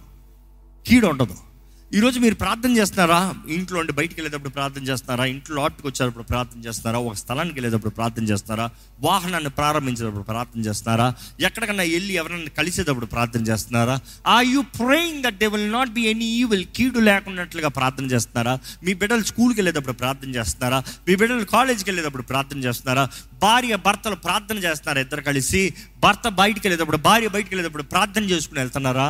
కీడు 0.87 1.07
ఉండదు. 1.07 1.46
ఈరోజు 1.95 2.19
మీరు 2.19 2.35
ప్రార్థన 2.35 2.77
చేస్తున్నారా? 2.77 3.33
ఇంట్లో 3.47 3.79
ఉండి 3.79 3.93
బయటికి 3.93 4.21
వెళ్ళేటప్పుడు 4.21 4.49
ప్రార్థన 4.49 4.83
చేస్తున్నారా? 4.83 5.25
ఇంట్లో 5.25 5.55
లోటుకు 5.55 5.87
వచ్చేటప్పుడు 5.87 6.23
ప్రార్థన 6.23 6.59
చేస్తున్నారా? 6.65 6.99
ఒక 6.99 7.13
స్థలానికి 7.13 7.55
వెళ్ళేటప్పుడు 7.55 7.89
ప్రార్థన 7.89 8.23
చేస్తున్నారా? 8.23 8.65
వాహనాన్ని 9.01 9.49
ప్రారంభించేటప్పుడు 9.49 10.23
ప్రార్థన 10.23 10.59
చేస్తున్నారా? 10.59 11.13
ఎక్కడికన్నా 11.39 11.83
వెళ్ళి 11.83 12.13
ఎవరైనా 12.13 12.51
కలిసేటప్పుడు 12.57 13.05
ప్రార్థన 13.05 13.41
చేస్తున్నారా? 13.41 13.99
Are 14.27 14.41
you 14.41 14.61
praying 14.61 15.23
that 15.23 15.37
they 15.37 15.47
will 15.47 15.71
not 15.71 15.89
be 15.89 16.03
any 16.07 16.25
evil 16.25 16.65
కీడు 16.65 16.99
లేకున్నట్లుగా 16.99 17.67
ప్రార్థన 17.67 18.05
చేస్తున్నారా? 18.05 18.59
మీ 18.83 18.93
బిడ్డలు 18.93 19.23
స్కూల్కి 19.23 19.59
వెళ్ళేటప్పుడు 19.61 19.93
ప్రార్థన 19.93 20.35
చేస్తున్నారా? 20.35 20.79
మీ 21.07 21.15
బిడ్డలు 21.15 21.45
కాలేజీకి 21.45 21.89
వెళ్ళేటప్పుడు 21.89 22.23
ప్రార్థన 22.23 22.59
చేస్తున్నారా? 22.63 23.05
భార్య 23.41 23.75
భర్తలు 23.75 24.15
ప్రార్థన 24.15 24.57
చేస్తున్నారా 24.57 25.01
ఇద్దరు 25.01 25.21
కలిసి? 25.21 25.73
భర్త 26.03 26.27
బయటికి 26.41 26.67
వెళ్ళేటప్పుడు 26.67 26.97
భార్య 26.97 27.27
బయటికి 27.27 27.55
వెళ్ళేటప్పుడు 27.55 27.83
ప్రార్థన 27.83 28.23
చేసుకుని 28.23 28.59
వెళ్తున్నారా? 28.59 29.07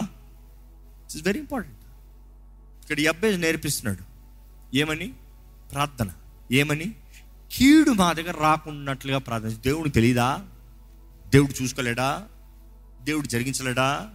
ఇట్స్ 1.05 1.27
వెరీ 1.27 1.39
ఇంపార్టెంట్ 1.39 1.76
ఇక్కడ 2.87 2.99
ఈ 2.99 3.05
అబ్బాయి 3.05 3.37
నేర్పిస్తున్నాడు. 3.37 4.03
ఏమని? 4.75 5.13
ప్రార్థన. 5.71 6.09
ఏమని? 6.51 6.95
కీడు 7.53 7.91
మా 7.91 8.13
దగ్గర 8.13 8.33
రాకున్నట్లుగా 8.41 9.17
ప్రార్థన. 9.17 9.49
దేవుడు 9.49 9.89
తెలీదా? 9.89 10.41
దేవుడు 11.27 11.63
చూసుకోలేడా? 11.63 12.27
దేవుడు 13.03 13.27
జరిగించలేడా? 13.27 14.09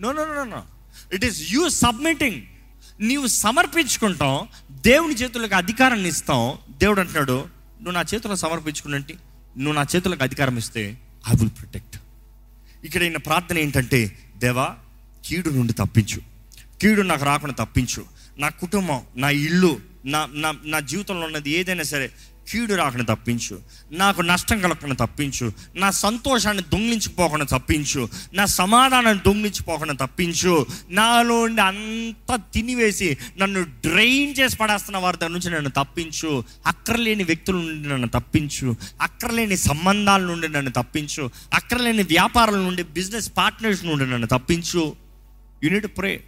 No 0.00 0.12
no 0.12 0.24
no 0.34 0.44
no 0.44 0.62
it 1.12 1.24
is 1.24 1.52
you 1.52 1.68
submitting 1.68 2.42
నీవు 3.00 3.26
సమర్పించుకుంటాం. 3.26 4.48
దేవుని 4.70 5.14
చేతులకు 5.14 5.54
అధికారాన్ని 5.54 6.08
ఇస్తాం. 6.08 6.58
దేవుడు 6.78 7.00
అంటున్నాడు 7.00 7.32
నువ్వు 7.76 7.92
నా 7.92 8.00
చేతులకు 8.00 8.34
సమర్పించుకున్నట్టు 8.34 9.12
నువ్వు 9.58 9.72
నా 9.72 9.86
చేతులకు 9.96 10.22
అధికారం 10.22 10.56
ఇస్తే 10.56 10.98
ఐ 11.28 11.32
విల్ 11.36 11.50
ప్రొటెక్ట్ 11.50 11.96
ఇక్కడ 12.84 13.02
ఈయన 13.02 13.16
ప్రార్థన 13.16 13.58
ఏంటంటే 13.58 14.18
దేవా 14.36 14.76
కీడు 15.24 15.48
నుండి 15.48 15.72
తప్పించు. 15.72 16.35
కీడు 16.82 17.02
నాకు 17.02 17.24
రాకుండా 17.24 17.64
తప్పించు. 17.64 18.04
నా 18.38 18.48
కుటుంబం 18.48 19.00
నా 19.16 19.30
ఇల్లు 19.30 19.80
నా 20.04 20.28
నా 20.32 20.54
నా 20.64 20.80
జీవితంలో 20.80 21.26
ఉన్నది 21.26 21.50
ఏదైనా 21.50 21.82
సరే 21.82 22.10
కీడు 22.50 22.74
రాకుండా 22.74 23.14
తప్పించు. 23.14 23.60
నాకు 23.92 24.22
నష్టం 24.22 24.60
కలగకుండా 24.60 25.04
తప్పించు. 25.06 25.52
నా 25.74 25.90
సంతోషాన్ని 25.90 26.62
దొంగిలించిపోకుండా 26.62 27.44
తప్పించు. 27.44 28.08
నా 28.34 28.46
సమాధానాన్ని 28.46 29.22
దొంగిలించిపోకుండా 29.26 29.94
తప్పించు. 29.94 30.66
నాలో 30.90 31.40
ఉండి 31.40 31.62
అంతా 31.62 32.36
తినివేసి 32.36 33.18
నన్ను 33.38 33.62
డ్రైన్ 33.62 34.34
చేసి 34.40 34.56
పడేస్తున్న 34.56 34.98
వారి 34.98 35.16
దగ్గర 35.16 35.30
నుంచి 35.30 35.50
నన్ను 35.50 35.70
తప్పించు. 35.70 36.44
అక్కర్లేని 36.66 37.24
వ్యక్తుల 37.24 37.54
నుండి 37.54 37.88
నన్ను 37.88 38.08
తప్పించు. 38.08 38.76
అక్కర్లేని 39.02 39.56
సంబంధాల 39.56 40.20
నుండి 40.20 40.48
నన్ను 40.48 40.70
తప్పించు. 40.70 41.30
అక్కర్లేని 41.54 42.02
వ్యాపారాల 42.02 42.56
నుండి 42.56 42.82
బిజినెస్ 42.82 43.32
పార్ట్నర్స్ 43.36 43.84
నుండి 43.84 44.10
నన్ను 44.10 44.26
తప్పించు. 44.26 44.96
You need 45.64 45.86
pray 45.86 46.24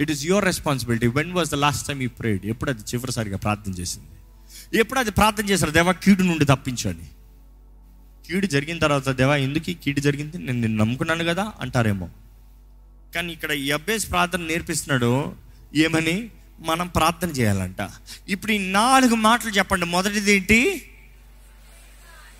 it 0.00 0.10
is 0.10 0.24
your 0.24 0.44
responsibility 0.44 1.06
when 1.06 1.32
was 1.32 1.50
the 1.50 1.54
last 1.54 1.88
time 1.88 2.02
you 2.02 2.08
prayed 2.08 2.46
ఎప్పుడు 2.46 2.70
అది 2.70 2.80
చివరిసారిగా 2.80 3.36
ప్రార్థన 3.36 3.72
చేసింది? 3.72 4.06
ఎప్పుడు 4.78 5.00
అది 5.00 5.10
ప్రార్థన 5.10 5.48
చేశారు? 5.50 5.70
దేవా 5.70 5.92
కీడు 5.92 6.22
నుండి 6.22 6.44
తప్పించండి. 6.44 7.04
కీడు 8.26 8.46
జరిగిన 8.46 8.78
తర్వాత 8.78 9.08
దేవా 9.08 9.36
ఎందుకు 9.36 9.64
కీడు 9.64 10.00
జరిగింది? 10.00 10.38
నేను 10.38 10.60
నిన్ను 10.60 10.84
నమ్ముకున్నాను 10.84 11.24
కదా 11.24 11.52
అంటారేమో. 11.60 12.08
కానీ 13.14 13.32
ఇక్కడ 13.32 13.50
ఈ 13.50 13.70
అబ్బేస్ 13.70 14.10
ప్రార్థన 14.10 14.40
నేర్పిస్తున్నాడు 14.40 15.32
ఏమని? 15.74 16.30
మనం 16.60 16.88
ప్రార్థన 16.88 17.28
చేయాలంట. 17.28 17.88
ఇప్పుడు 18.28 18.52
ఈ 18.52 18.58
నాలుగు 18.58 19.14
మాటలు 19.14 19.50
చెప్పండి. 19.50 19.86
మొదటిది 19.86 20.32
ఏంటి? 20.32 20.90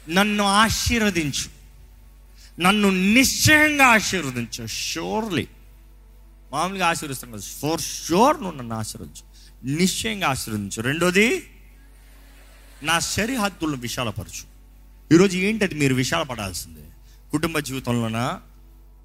నన్ను 0.08 0.44
ఆశీర్వదించు. 0.44 1.56
నన్ను 2.62 2.90
నిశ్చయంగా 2.90 3.84
ఆశీర్వదించు. 3.84 4.66
షూర్లీ 4.66 5.46
మామూలుగా 6.52 6.86
ఆశీర్వదిస్తాం 6.86 7.30
కదా. 7.30 7.40
ఫోర్ 7.40 7.80
షూర్ 7.80 8.42
నువ్వు 8.42 8.58
నన్ను 8.58 8.76
ఆశీర్వదించు. 8.76 9.36
నిశ్చయంగా 9.76 10.28
ఆశీర్వదించు. 10.28 10.82
రెండోది 10.82 11.50
నా 12.82 12.98
సరిహద్దులను 12.98 13.76
విశాలపరచు. 13.76 14.56
ఈరోజు 15.14 15.36
ఏంటి 15.36 15.64
అది 15.64 15.74
మీరు 15.74 15.94
విశాలపడాల్సిందే? 15.94 16.80
కుటుంబ 17.32 17.58
జీవితంలోనా 17.58 18.40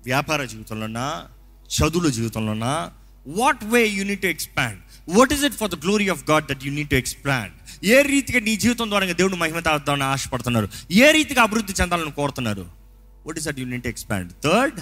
వ్యాపార 0.05 0.45
జీవితంలోనా 0.45 1.23
చదువుల 1.67 2.09
జీవితంలోనా? 2.09 2.91
What 3.27 3.63
way 3.63 3.87
you 3.87 4.03
need 4.03 4.21
to 4.21 4.27
expand 4.27 4.79
what 5.09 5.33
is 5.33 5.43
it 5.43 5.53
for 5.53 5.71
the 5.71 5.75
glory 5.75 6.09
of 6.09 6.29
God 6.29 6.45
that 6.45 6.65
you 6.65 6.71
need 6.71 6.89
to 6.89 6.95
expand 6.95 7.85
ఏ 7.85 8.01
రీతిగా 8.01 8.39
నీ 8.39 8.55
జీవితం 8.55 8.89
ద్వారా 8.89 9.11
దేవుడు 9.11 9.35
మహిమ 9.35 9.59
తాగుతామని 9.59 10.03
ఆశపడుతున్నారు? 10.03 10.69
ఏ 10.91 11.11
రీతిగా 11.11 11.41
అభివృద్ధి 11.41 11.73
చెందాలని 11.81 12.11
కోరుతున్నారు? 12.11 12.65
What 13.25 13.37
is 13.37 13.45
that 13.45 13.59
you 13.59 13.65
need 13.65 13.87
expand 13.87 14.31
third 14.43 14.79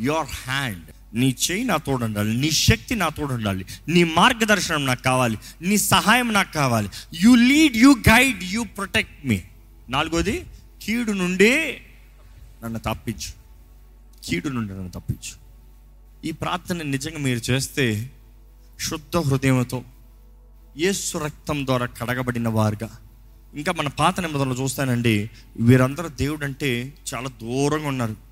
your 0.00 0.26
hand 0.26 0.84
నీ 1.14 1.36
చేయి 1.50 1.64
నా 1.64 1.76
తోడు 1.76 2.04
ఉండాలి 2.04 2.36
నీ 2.36 2.50
శక్తి 2.50 2.94
నా 2.94 3.08
తోడు 3.08 3.34
ఉండాలి 3.34 3.66
నీ 3.88 4.04
మార్గదర్శనం 4.04 4.86
నాకు 4.86 5.02
కావాలి 5.02 5.38
నీ 5.62 5.78
సహాయం 5.78 6.32
నాకు 6.32 6.52
కావాలి. 6.52 6.88
You 7.14 7.34
lead 7.34 7.76
you 7.76 7.96
guide 8.08 8.44
you 8.44 8.62
protect 8.62 9.26
me 9.26 9.42
నాలుగోది 9.88 10.46
కీడు 10.82 11.12
నుండి 11.12 11.80
నన్ను 12.64 12.78
తప్పించు. 12.78 13.32
కీడు 14.24 14.48
నుండి 14.48 14.72
నన్ను 14.72 14.90
తప్పించు. 14.90 15.42
ఈ 16.26 16.30
ప్రార్థన 16.30 16.82
నిజంగా 16.82 17.18
మీరు 17.18 17.38
చేస్తే 17.38 18.10
శుద్ధ 18.80 19.16
హృదయంతో 19.16 19.82
యేసు 20.76 21.18
రక్తం 21.18 21.66
ద్వారా 21.66 21.86
కడగబడిన 21.86 22.48
వారుగా. 22.48 22.90
ఇంకా 23.54 23.72
మన 23.72 23.88
పాత 23.88 24.20
నిబంధనలు 24.20 24.54
చూస్తానండి 24.54 25.30
వీరందరూ 25.56 26.08
దేవుడు 26.08 26.44
అంటే 26.44 26.92
చాలా 27.14 27.28
దూరంగా 27.28 27.88
ఉన్నారు. 27.88 28.31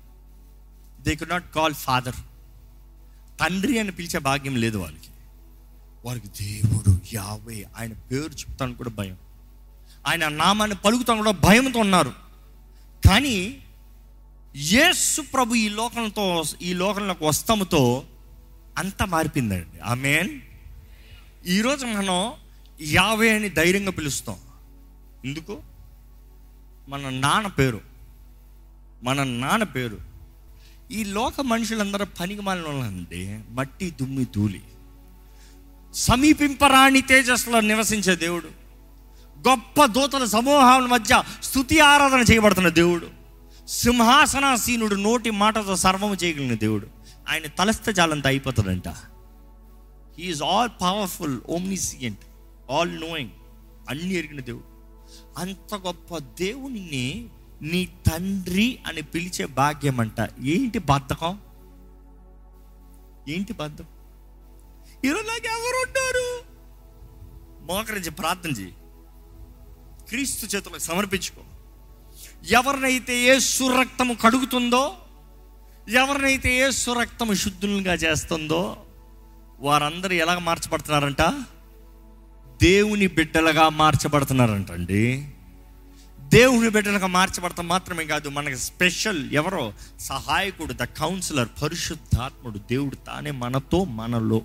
They 1.01 1.15
could 1.15 1.29
not 1.29 1.53
call 1.53 1.73
father 1.73 2.15
తండ్రి 3.39 3.79
అని 3.79 3.91
పిలిచే 3.91 4.19
భాగ్యం 4.19 4.55
లేదు 4.55 4.77
వాళ్ళకి. 4.77 5.07
వారికి 6.05 6.27
దేవుడు 6.27 6.97
యావే 7.13 7.67
ఆయన 7.79 7.93
పేరు 7.93 8.29
చెప్తాను 8.29 8.75
కూడా 8.75 8.89
భయం. 8.89 9.17
ఆయన 10.07 10.27
నామాన్ని 10.27 10.77
పలుకుతాను 10.85 11.17
కూడా 11.17 11.31
భయంతో 11.31 11.79
ఉన్నారు. 11.79 12.13
కానీ 13.07 13.63
యేసు 14.55 15.21
ప్రభు 15.21 15.55
ఈ 15.55 15.69
లోకంతో 15.69 16.43
ఈ 16.61 16.73
లోకంలోకి 16.73 17.25
వస్తాముతో 17.25 18.03
అంతా 18.77 19.05
మారిపోయిందండి. 19.05 19.79
ఆమెన్. 19.79 20.41
ఈరోజు 21.47 21.85
మనం 21.85 22.31
యావే 22.81 23.35
అని 23.35 23.49
ధైర్యంగా 23.49 23.91
పిలుస్తాం. 23.91 24.35
ఎందుకు? 25.25 25.61
మన 26.89 27.09
నాన్న 27.09 27.47
పేరు. 27.47 27.81
మన 29.03 29.23
నాన్న 29.23 29.63
పేరు. 29.63 30.10
ఈ 30.91 31.03
లోక 31.03 31.41
మనుషులందరూ 31.41 32.05
పనికి 32.19 32.41
మాలినండి 32.41 33.39
మట్టి 33.49 33.91
దుమ్మి 33.91 34.25
ధూళి. 34.35 34.61
సమీపింపరాని 35.93 37.01
తేజస్సులో 37.01 37.61
నివసించే 37.61 38.15
దేవుడు. 38.15 38.47
గొప్ప 39.49 39.85
దూతల 39.85 40.25
సమూహాల 40.25 40.85
మధ్య 40.85 41.23
స్థుతి 41.43 41.79
ఆరాధన 41.79 42.19
చేయబడుతున్న 42.19 42.69
దేవుడు. 42.69 43.07
సింహాసనాసీనుడు 43.67 44.95
నోటి 44.95 45.31
మాటతో 45.31 45.75
సర్వము 45.75 46.15
చేయగలిగిన 46.15 46.53
దేవుడు. 46.53 46.87
ఆయన 47.29 47.45
తలస్తే 47.45 47.93
జాలంతా 47.93 48.29
అయిపోతుందంట 48.29 48.87
he is 50.19 50.43
all 50.43 50.69
powerful 50.81 51.39
omniscient 51.49 52.19
all 52.71 53.01
knowing 53.01 53.29
అన్ని 53.89 54.13
ఎరిగిన 54.13 54.41
దేవుడు. 54.41 54.71
అంత 55.39 55.75
గొప్ప 55.75 56.17
దేవుణ్ణి 56.17 57.25
నీ 57.61 57.85
తండ్రి 57.85 58.79
అని 58.87 59.01
పిలిచే 59.01 59.45
భాగ్యం 59.45 59.99
అంట 59.99 60.29
ఏంటి 60.41 60.79
బద్ధకం? 60.79 61.39
ఏంటి 63.29 63.53
బద్ధం? 63.53 63.85
ఈరోజు 65.05 65.21
నాకు 65.21 65.45
ఎవరు 65.45 65.87
ఉంటారు 65.87 66.41
మోకరించి 67.65 68.11
ప్రార్థన 68.11 68.49
చేయి 68.49 68.73
క్రీస్తు 70.09 70.55
చేతులకు 70.55 70.79
సమర్పించుకో. 70.79 71.41
ఎవరినైతే 72.49 73.19
ఏ 73.19 73.39
సురక్తము 73.39 74.13
కడుగుతుందో 74.13 74.97
ఎవరినైతే 75.89 76.57
ఏ 76.57 76.69
సురక్తము 76.69 77.33
శుద్ధులుగా 77.33 77.93
చేస్తుందో 77.93 78.83
వారందరూ 79.59 80.13
ఎలా 80.13 80.39
మార్చబడుతున్నారంట? 80.39 81.21
దేవుని 82.61 83.07
బిడ్డలుగా 83.07 83.69
మార్చబడుతున్నారంట 83.69 84.71
అండి 84.71 85.30
దేవుని 86.31 86.69
బిడ్డలుగా 86.69 87.07
మార్చబడతాం 87.07 87.67
మాత్రమే 87.67 88.05
కాదు 88.05 88.29
మనకి 88.29 88.57
స్పెషల్ 88.57 89.31
ఎవరో 89.31 89.63
సహాయకుడు 89.99 90.73
ద 90.73 90.83
కౌన్సిలర్ 90.83 91.49
పరిశుద్ధాత్ముడు 91.63 92.59
దేవుడు 92.69 92.95
తానే 92.95 93.31
మనతో 93.31 93.83
మనలో. 93.83 94.39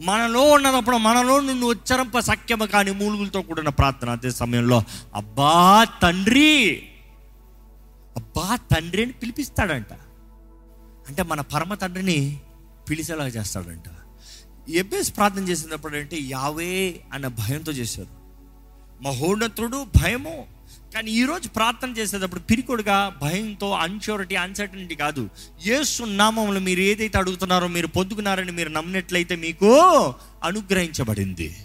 మనలో 0.00 0.42
ఉన్నదప్పుడు 0.52 0.96
మనలో 0.96 1.40
నుండి 1.40 1.64
ఉచ్చరింప 1.64 2.18
సఖ్యము 2.18 2.64
కాని 2.64 2.90
మూలుగులతో 2.90 3.42
కూడిన 3.42 3.68
ప్రార్థన 3.68 4.10
అదే 4.10 4.30
సమయంలో 4.30 4.78
అబ్బా 5.14 5.84
తండ్రి! 6.02 6.52
అబ్బా 8.16 8.56
తండ్రి 8.72 9.02
అని 9.02 9.12
పిలిపిస్తాడంట. 9.12 9.92
అంటే 11.08 11.22
మన 11.22 11.40
పరమ 11.40 11.74
తండ్రిని 11.74 12.18
పిలిచేలాగా 12.90 13.28
చేస్తాడంట. 13.28 13.88
ఎబ్బేస్ 14.70 15.16
ప్రార్థన 15.16 15.48
చేసినప్పుడు 15.48 15.96
అంటే 15.96 16.18
యావే 16.28 17.00
అన్న 17.12 17.26
భయంతో 17.40 17.72
చేశారు 17.72 18.12
మహోన్నతుడు 19.00 19.86
భయము. 19.96 20.36
కానీ 20.94 21.10
ఈరోజు 21.10 21.48
ప్రార్థన 21.48 21.90
చేసేటప్పుడు 21.90 22.40
పిరికొడుగా 22.40 23.18
భయంతో 23.22 23.72
అన్ష్యూరిటీ 23.72 24.34
అన్సర్టనిటీ 24.34 24.94
కాదు. 24.94 25.28
యేసు 25.66 26.02
నామంలో 26.02 26.60
మీరు 26.60 26.80
ఏదైతే 26.80 27.18
అడుగుతున్నారో 27.18 27.66
మీరు 27.66 27.86
పొందుకున్నారని 27.86 28.52
మీరు 28.52 28.68
నమ్మినట్లయితే 28.68 29.36
మీకు 29.36 29.80
అనుగ్రహించబడింది. 30.44 31.56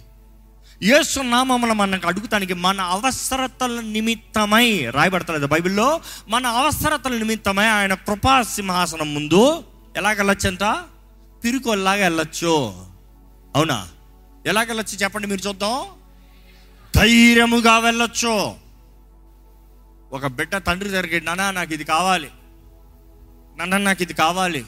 యేసు 0.82 1.20
నామములు 1.20 1.72
మనకు 1.72 2.08
అడుగుతానికి 2.08 2.54
మన 2.54 2.80
అవసరతల 2.80 3.80
నిమిత్తమై 3.80 4.90
రాయబడతలేదు 4.90 5.46
బైబిల్లో. 5.46 6.00
మన 6.28 6.46
అవసరతల 6.46 7.12
నిమిత్తమై 7.12 7.64
ఆయన 7.64 7.94
కృపా 7.94 8.42
సింహాసనం 8.42 9.14
ముందు 9.14 9.64
ఎలాగ 9.96 10.16
వెళ్ళొచ్చంట? 10.16 10.62
పిరుకొల్లాగా 11.44 12.04
వెళ్ళొచ్చు. 12.04 12.74
అవునా? 13.56 13.88
ఎలాగ 14.46 14.64
వెళ్ళొచ్చు 14.64 14.98
చెప్పండి 14.98 15.26
మీరు 15.26 15.48
చూద్దాం. 15.48 15.86
ధైర్యముగా 16.96 17.78
వెళ్ళొచ్చు. 17.78 18.67
ఒక 20.12 20.26
బిడ్డ 20.26 20.56
తండ్రి 20.56 20.88
దగ్గరికి 20.88 21.20
నాన్న 21.20 21.50
నాకు 21.50 21.72
ఇది 21.72 21.84
కావాలి. 21.84 22.30
నాన్న 23.58 23.76
నాకు 23.76 24.02
ఇది 24.02 24.14
కావాలి. 24.14 24.64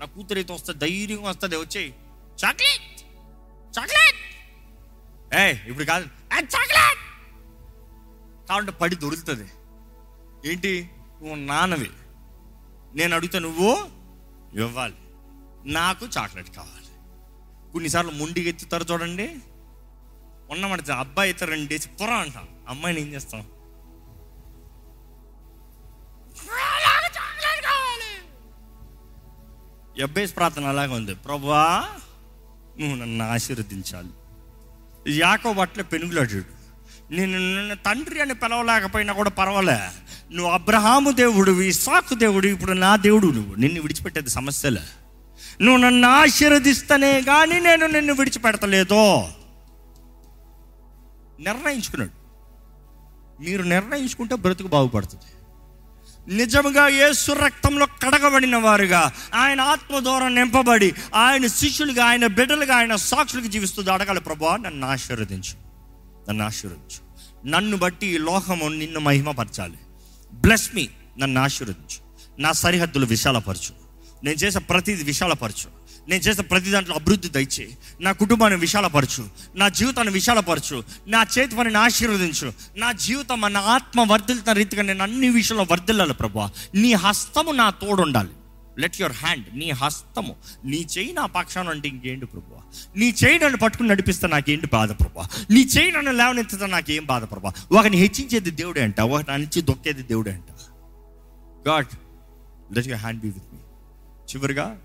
నా 0.00 0.06
కూతురు 0.06 0.38
అయితే 0.38 0.52
వస్తే 0.52 0.72
ధైర్యం 0.72 1.22
వస్తుంది 1.22 1.56
వచ్చేయి. 1.56 1.94
చాక్లెట్! 2.42 3.00
చాక్లెట్! 3.76 4.20
ఏ 5.40 5.44
ఇప్పుడు 5.70 5.84
కాదు. 5.84 6.06
చాక్లెట్! 6.34 7.02
కాబట్టి 8.48 8.72
పడి 8.72 8.96
దొరుకుతుంది. 8.96 9.48
ఏంటి? 10.50 10.90
నువ్వు 11.22 11.34
నాన్నవి. 11.34 11.90
నేను 12.94 13.14
అడుగుతా 13.14 13.38
నువ్వు 13.38 13.70
ఇవ్వాలి. 14.54 14.98
నాకు 15.66 16.06
చాక్లెట్ 16.06 16.50
కావాలి. 16.50 16.90
కొన్నిసార్లు 17.72 18.12
ముండికి 18.12 18.48
ఎత్తుతారు 18.48 18.84
చూడండి. 18.92 19.36
ఉన్నమాట 20.50 20.90
అబ్బాయి 20.90 21.32
అయితే 21.32 21.44
రెండు 21.46 21.68
డేస్ 21.68 21.88
పొర 22.00 22.10
అంటాం. 22.10 22.48
అమ్మాయిని 22.68 23.00
ఏం 23.00 23.08
చేస్తాం? 23.14 23.42
"నాకు 30.00 30.34
ప్రార్థన 30.34 30.64
అలాగే 30.64 30.92
ఉంది. 30.92 31.14
ప్రభా 31.14 31.88
నువ్వు 32.80 32.96
నన్ను 32.96 33.30
ఆశీర్వదించాలి. 33.30 34.08
యాకో 35.18 35.52
అట్లే 35.52 35.84
పెనుగులాడు 35.84 36.58
నేను 37.10 37.38
నిన్న 37.38 37.74
తండ్రి 37.74 38.20
అని 38.20 38.34
పిలవలేకపోయినా 38.34 39.12
కూడా 39.12 39.30
పర్వాలే. 39.30 39.88
నువ్వు 40.32 40.52
అబ్రహాము 40.52 41.10
దేవుడు 41.10 41.50
ఇసాకు 41.50 42.14
దేవుడు 42.14 42.46
ఇప్పుడు 42.46 42.72
నా 42.72 42.96
దేవుడు 42.96 43.26
నువ్వు. 43.26 43.54
నిన్ను 43.54 43.80
విడిచిపెట్టేది 43.82 44.30
సమస్యలే. 44.30 44.82
నువ్వు 45.60 45.80
నన్ను 45.80 46.08
ఆశీర్వదిస్తనే 46.08 47.20
కానీ 47.20 47.60
నేను 47.60 47.86
నిన్ను 47.86 48.14
విడిచిపెడతలేదు. 48.14 49.22
నిర్ణయించుకున్నాడు. 51.40 52.10
మీరు 53.42 53.62
నిర్ణయించుకుంటే 53.62 54.36
బ్రతుకు 54.36 54.68
బాగుపడుతుంది. 54.68 55.37
నిజముగా 56.28 56.88
యేసు 56.88 57.32
రక్తంలో 57.32 57.86
కడగబడిన 57.86 58.56
వారుగా 58.56 59.12
ఆయన 59.34 59.60
ఆత్మ 59.60 59.98
ద్వారా 59.98 60.28
నింపబడి 60.28 60.94
ఆయన 61.14 61.46
శిష్యులుగా 61.46 62.04
ఆయన 62.04 62.26
బిడ్డలుగా 62.26 62.76
ఆయన 62.76 62.96
సాక్షులుగా 62.96 63.48
జీవిస్తుంది 63.48 63.90
అడగాలి 63.90 64.20
ప్రభా 64.20 64.56
నన్ను 64.56 64.88
ఆశీర్వదించు. 64.88 65.54
నన్ను 66.30 66.44
ఆశీర్వదించు. 66.44 67.08
నన్ను 67.48 67.76
బట్టి 67.76 68.06
ఈ 68.06 68.18
లోకము 68.18 68.68
నిన్ను 68.68 69.00
మహిమపరచాలి. 69.00 69.78
బ్లెస్ 70.32 70.70
మీ 70.74 70.88
నన్ను 71.18 71.40
ఆశీర్వదించు. 71.40 72.08
నా 72.40 72.52
సరిహద్దులు 72.52 73.06
విశాలపరచు. 73.06 73.74
నేను 74.24 74.36
చేసే 74.36 74.58
ప్రతిది 74.58 75.02
విశాలపరచు. 75.04 75.77
నేను 76.08 76.22
చేసే 76.22 76.42
ప్రతి 76.42 76.70
దాంట్లో 76.70 76.94
అభివృద్ధి 76.94 77.28
దయచే. 77.28 77.68
నా 78.00 78.12
కుటుంబాన్ని 78.12 78.58
విశాలపరచు. 78.58 79.28
నా 79.56 79.68
జీవితాన్ని 79.68 80.14
విశాలపరచు. 80.14 80.84
నా 81.06 81.26
చేతి 81.38 81.56
పనిని 81.56 81.78
ఆశీర్వదించు. 81.78 82.52
నా 82.76 82.92
జీవితం 82.92 83.40
నా 83.52 83.60
ఆత్మ 83.60 84.12
వర్ధిల్తున్న 84.12 84.52
రీతిగా 84.52 84.82
నేను 84.82 85.02
అన్ని 85.02 85.28
విషయంలో 85.28 85.66
వర్ధిల్లాలి 85.70 86.14
ప్రభా 86.14 86.50
నీ 86.74 86.92
హస్తము 86.92 87.50
నా 87.50 87.70
తోడుండాలి. 87.70 88.28
లెట్ 88.78 89.00
యువర్ 89.00 89.16
హ్యాండ్ 89.16 89.58
నీ 89.58 89.70
హస్తము. 89.70 90.36
నీ 90.64 90.86
చేయి 90.98 91.12
నా 91.12 91.26
పక్షాన 91.26 91.68
అంటే 91.68 91.88
ఇంకేంటి 91.88 92.26
ప్రభు 92.26 92.58
నీ 92.98 93.14
చేయి 93.24 93.38
నన్ను 93.38 93.58
పట్టుకుని 93.58 93.88
నడిపిస్తే 93.88 94.26
నాకేంటి 94.26 94.66
బాధ 94.72 94.92
ప్రభా 94.92 95.28
నీ 95.50 95.60
చేయి 95.60 95.92
నన్ను 95.92 96.12
లేవనెత్తితే 96.12 96.66
నాకేం 96.66 97.04
బాధ 97.04 97.24
ప్రభా 97.24 97.52
ఒకని 97.72 97.96
హెచ్చించేది 97.96 98.50
దేవుడే 98.50 98.82
అంట 98.82 99.00
ఒకటి 99.00 99.32
అనిచ్చి 99.32 99.62
దొక్కేది 99.62 100.02
దేవుడే 100.02 100.30
అంట. 100.32 100.44
God 101.68 101.86
let 102.74 102.86
your 102.86 103.00
hand 103.00 103.20
be 103.20 103.28
with 103.28 103.44
me 103.52 103.60
చివరిగా 104.34 104.78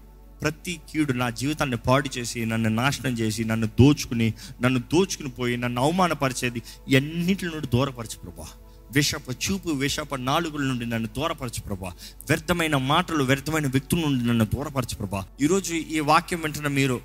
ప్రతి 0.44 0.80
కీడు 0.90 1.14
నా 1.14 1.30
జీవితాన్ని 1.30 1.78
పాడు 1.78 2.10
చేసి 2.18 2.46
నన్ను 2.46 2.70
నాశనం 2.70 3.14
చేసి 3.14 3.44
నన్ను 3.44 3.68
దోచుకుని 3.68 4.34
నన్ను 4.62 4.80
దోచుకుని 4.80 5.30
పోయి 5.30 5.58
నన్ను 5.58 5.82
అవమానపరిచేది 5.82 6.62
ఎన్నింటి 6.90 7.46
నుండి 7.46 7.68
దూరపరచు 7.68 8.20
ప్రభా. 8.20 8.48
విషప 8.92 9.30
చూపు 9.30 9.70
విషప 9.70 10.16
నాలుగుల 10.16 10.64
నుండి 10.64 10.86
నన్ను 10.86 11.10
దూరపరచు 11.18 11.62
ప్రభా. 11.62 11.92
వ్యర్థమైన 12.30 12.78
మాటలు 12.78 13.24
వ్యర్థమైన 13.24 13.68
వ్యక్తుల 13.68 14.00
నుండి 14.00 14.28
నన్ను 14.28 14.46
దూరపరచు 14.46 14.96
ప్రభా. 14.96 15.26
ఈరోజు 15.42 15.74
ఈ 15.74 16.00
వాక్యం 16.00 16.42
వెంటనే 16.42 16.70
మీరు 16.70 17.02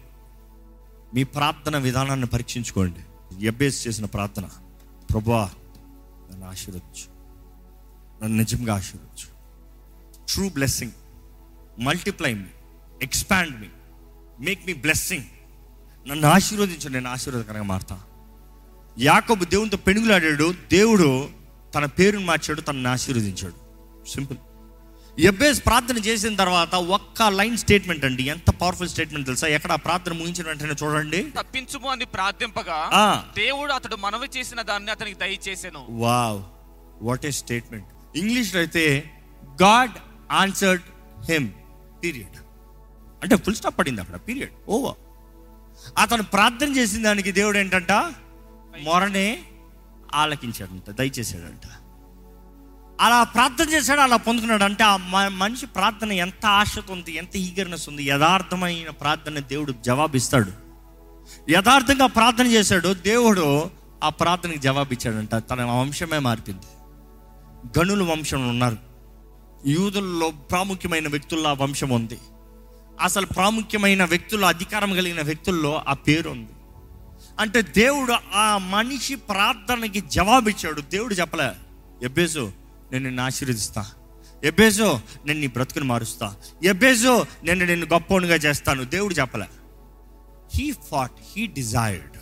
మీ 1.15 1.25
ప్రార్థన 1.25 1.79
విధానాన్ని 1.79 2.27
పరీక్షించుకోండి. 2.27 3.01
ఎబ్బేస్ 3.47 3.89
చేసిన 3.89 4.05
ప్రార్థన 4.05 4.49
ప్రభా 5.13 5.51
నన్ను 6.33 6.49
ఆశీర్వచ్చు 6.49 7.05
నన్ను 8.23 8.39
నిజంగా 8.39 8.75
ఆశీర్వచ్చు 8.75 9.29
true 10.29 10.49
blessing 10.49 10.93
multiply 11.81 12.35
me 12.35 12.45
expand 13.03 13.61
me 13.61 13.67
make 14.41 14.67
me 14.67 14.73
blessing 14.73 15.25
నన్ను 16.09 16.29
ఆశీర్వదించు 16.29 16.89
నేను 16.89 17.11
ఆశీర్వాదకరంగా 17.11 17.63
మారుతా. 17.63 18.01
యాకోబు 18.99 19.45
దేవునితో 19.45 19.77
పెనుగులాడాడు. 19.77 20.55
దేవుడు 20.71 21.29
తన 21.75 21.85
పేరుని 21.85 22.25
మార్చాడు 22.25 22.61
తనని 22.61 22.89
ఆశీర్వదించాడు. 22.89 23.55
సింపుల్ 24.09 24.39
ఎబ్బేస్ 25.21 25.67
ప్రార్థన 25.67 25.99
చేసిన 25.99 26.37
తర్వాత 26.37 26.75
ఒక్క 26.75 27.23
లైన్ 27.23 27.57
స్టేట్మెంట్ 27.57 28.05
అండి. 28.05 28.23
ఎంత 28.23 28.51
పవర్ఫుల్ 28.51 28.89
స్టేట్మెంట్ 28.89 29.27
తెలుసా? 29.27 29.47
ఎక్కడ 29.47 29.75
ప్రార్థన 29.75 30.13
ముగించిన 30.13 30.47
వెంటనే 30.47 30.75
చూడండి. 30.85 31.23
తప్పించుము 31.23 31.89
అని 31.89 32.05
ప్రార్థింపగా. 32.05 32.81
దేవుడు 33.37 33.73
అతడు 33.73 33.97
మనవి 33.97 34.39
చేసిన 34.39 34.63
దాన్ని 34.63 34.91
అతనికి 34.91 35.19
దయచేసెను. 35.19 35.87
వావ్ 35.91 36.43
వాట్ 37.05 37.27
ఏ 37.27 37.31
స్టేట్మెంట్ 37.31 37.87
ఇంగ్లీష్లో 38.17 38.61
అయితే 38.61 39.11
గాడ్ 39.63 39.91
ఆన్సర్డ్ 40.33 40.83
హిమ్ 41.31 41.49
పీరియడ్ 42.05 42.37
అంటే 43.23 43.37
ఫుల్ 43.37 43.55
స్టాప్ 43.55 43.79
పడింది 43.79 44.01
అక్కడ 44.01 44.17
పీరియడ్ 44.17 44.51
ఓవర్ 44.69 44.97
అతను 45.99 46.23
ప్రార్థన 46.23 46.77
చేసిన 46.77 47.05
దానికి 47.05 47.33
దేవుడు 47.33 47.59
ఏంటంట? 47.59 47.93
మొరనే 48.81 49.39
ఆలకించాడంట 50.15 50.91
దయచేసాడంట 50.91 51.69
అలా 53.01 53.23
ప్రార్థన 53.23 53.69
చేశాడు 53.73 54.01
అలా 54.01 54.17
పొందుకున్నాడు. 54.17 54.65
అంటే 54.65 54.85
ఆ 54.85 54.97
మ- 54.97 55.29
మనిషి 55.29 55.67
ప్రార్థన 55.67 56.13
ఎంత 56.13 56.47
ఆశతో 56.47 56.93
ఉంది 56.93 57.15
ఎంత 57.15 57.37
ఈగర్నెస్ 57.37 57.89
ఉంది 57.89 58.05
యథార్థమైన 58.05 58.91
ప్రార్థన 58.91 59.39
దేవుడు 59.39 59.75
జవాబిస్తాడు. 59.87 60.53
యథార్థంగా 61.51 62.07
ప్రార్థన 62.07 62.47
చేశాడు 62.47 62.95
దేవుడు 62.95 63.71
ఆ 64.05 64.09
ప్రార్థనకి 64.09 64.59
జవాబిచ్చాడంట. 64.59 65.35
తన 65.35 65.65
వంశమే 65.65 66.19
మారిపోయింది. 66.19 66.67
గనుల 67.79 68.11
వంశంలో 68.11 68.49
ఉన్నారు. 68.49 68.77
యూదుల్లో 69.67 70.31
ప్రాముఖ్యమైన 70.31 71.09
వ్యక్తుల్లో 71.09 71.51
ఆ 71.51 71.53
వంశం 71.53 71.91
ఉంది. 71.91 72.19
అసలు 73.01 73.27
ప్రాముఖ్యమైన 73.27 74.05
వ్యక్తుల్లో 74.05 74.49
అధికారం 74.49 74.95
కలిగిన 74.95 75.23
వ్యక్తుల్లో 75.23 75.83
ఆ 75.89 75.93
పేరు 75.93 76.31
ఉంది 76.31 76.53
అంటే 77.41 77.63
దేవుడు 77.63 78.15
ఆ 78.35 78.59
మనిషి 78.59 79.15
ప్రార్థనకి 79.15 80.01
జవాబిచ్చాడు. 80.01 80.81
దేవుడు 80.81 81.15
చెప్పలే 81.15 81.51
ఎబ్బేజో 82.03 82.53
నేను 82.93 83.05
నిన్ను 83.05 83.23
ఆశీర్వదిస్తా. 83.23 83.87
ఎబ్బేజో 84.45 85.01
నేను 85.27 85.41
నీ 85.41 85.47
బ్రతుకుని 85.47 85.85
మారుస్తా. 85.85 86.37
ఎబ్బేజో 86.65 87.27
నేను 87.45 87.65
నిన్ను 87.65 87.87
గొప్పనుగా 87.87 88.35
చేస్తాను. 88.35 88.85
దేవుడు 88.85 89.15
చెప్పలే 89.15 89.47
హీ 90.55 90.75
ఫాట్ 90.91 91.13
హీ 91.37 91.47
డిజైర్డ్. 91.47 92.19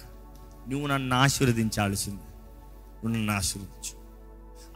నువ్వు 0.70 0.86
నన్ను 0.86 1.16
ఆశీర్వదించాల్సింది 1.16 2.16
నువ్వు 2.16 3.08
నన్ను 3.08 3.32
ఆశీర్వదించు. 3.32 4.06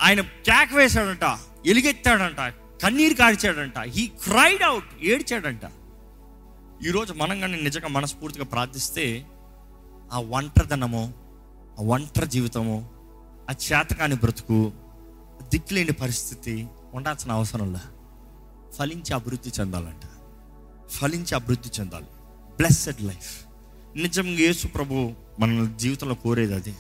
ఆయన 0.03 0.21
క్యాక్ 0.21 0.73
వేశాడంట 0.73 1.39
ఎలుగెత్తాడంట 1.67 2.55
కన్నీరు 2.83 3.15
కాడిచాడంట 3.15 3.79
హీ 3.79 4.07
క్రైడ్ 4.07 4.63
అవుట్ 4.63 4.91
ఏడ్చాడంట. 5.03 5.61
ఈరోజు 6.87 7.13
మనం 7.13 7.41
కానీ 7.41 7.61
నిజంగా 7.63 7.89
మనస్ఫూర్తిగా 7.89 8.45
ప్రార్థిస్తే 8.45 9.27
ఆ 10.13 10.21
ఒంటరిదనము 10.21 11.15
ఆ 11.81 11.83
ఒంటరి 11.83 12.27
జీవితము 12.27 12.89
ఆ 13.51 13.53
చేతకాని 13.53 14.15
బ్రతుకు 14.15 14.73
దిక్కులేని 15.43 15.93
పరిస్థితి 15.93 16.67
ఉండాల్సిన 16.95 17.33
అవసరంలా 17.33 17.81
ఫలించి 18.73 19.15
అభివృద్ధి 19.15 19.51
చెందాలంట. 19.61 20.03
ఫలించి 20.91 21.35
అభివృద్ధి 21.35 21.71
చెందాలి. 21.81 22.07
బ్లెస్సెడ్ 22.57 23.03
లైఫ్ 23.03 23.45
నిజంగా 23.97 24.41
యేసు 24.41 24.67
ప్రభు 24.67 25.13
మన 25.41 25.75
జీవితంలో 25.77 26.15
కోరేది 26.15 26.55
అది. 26.55 26.75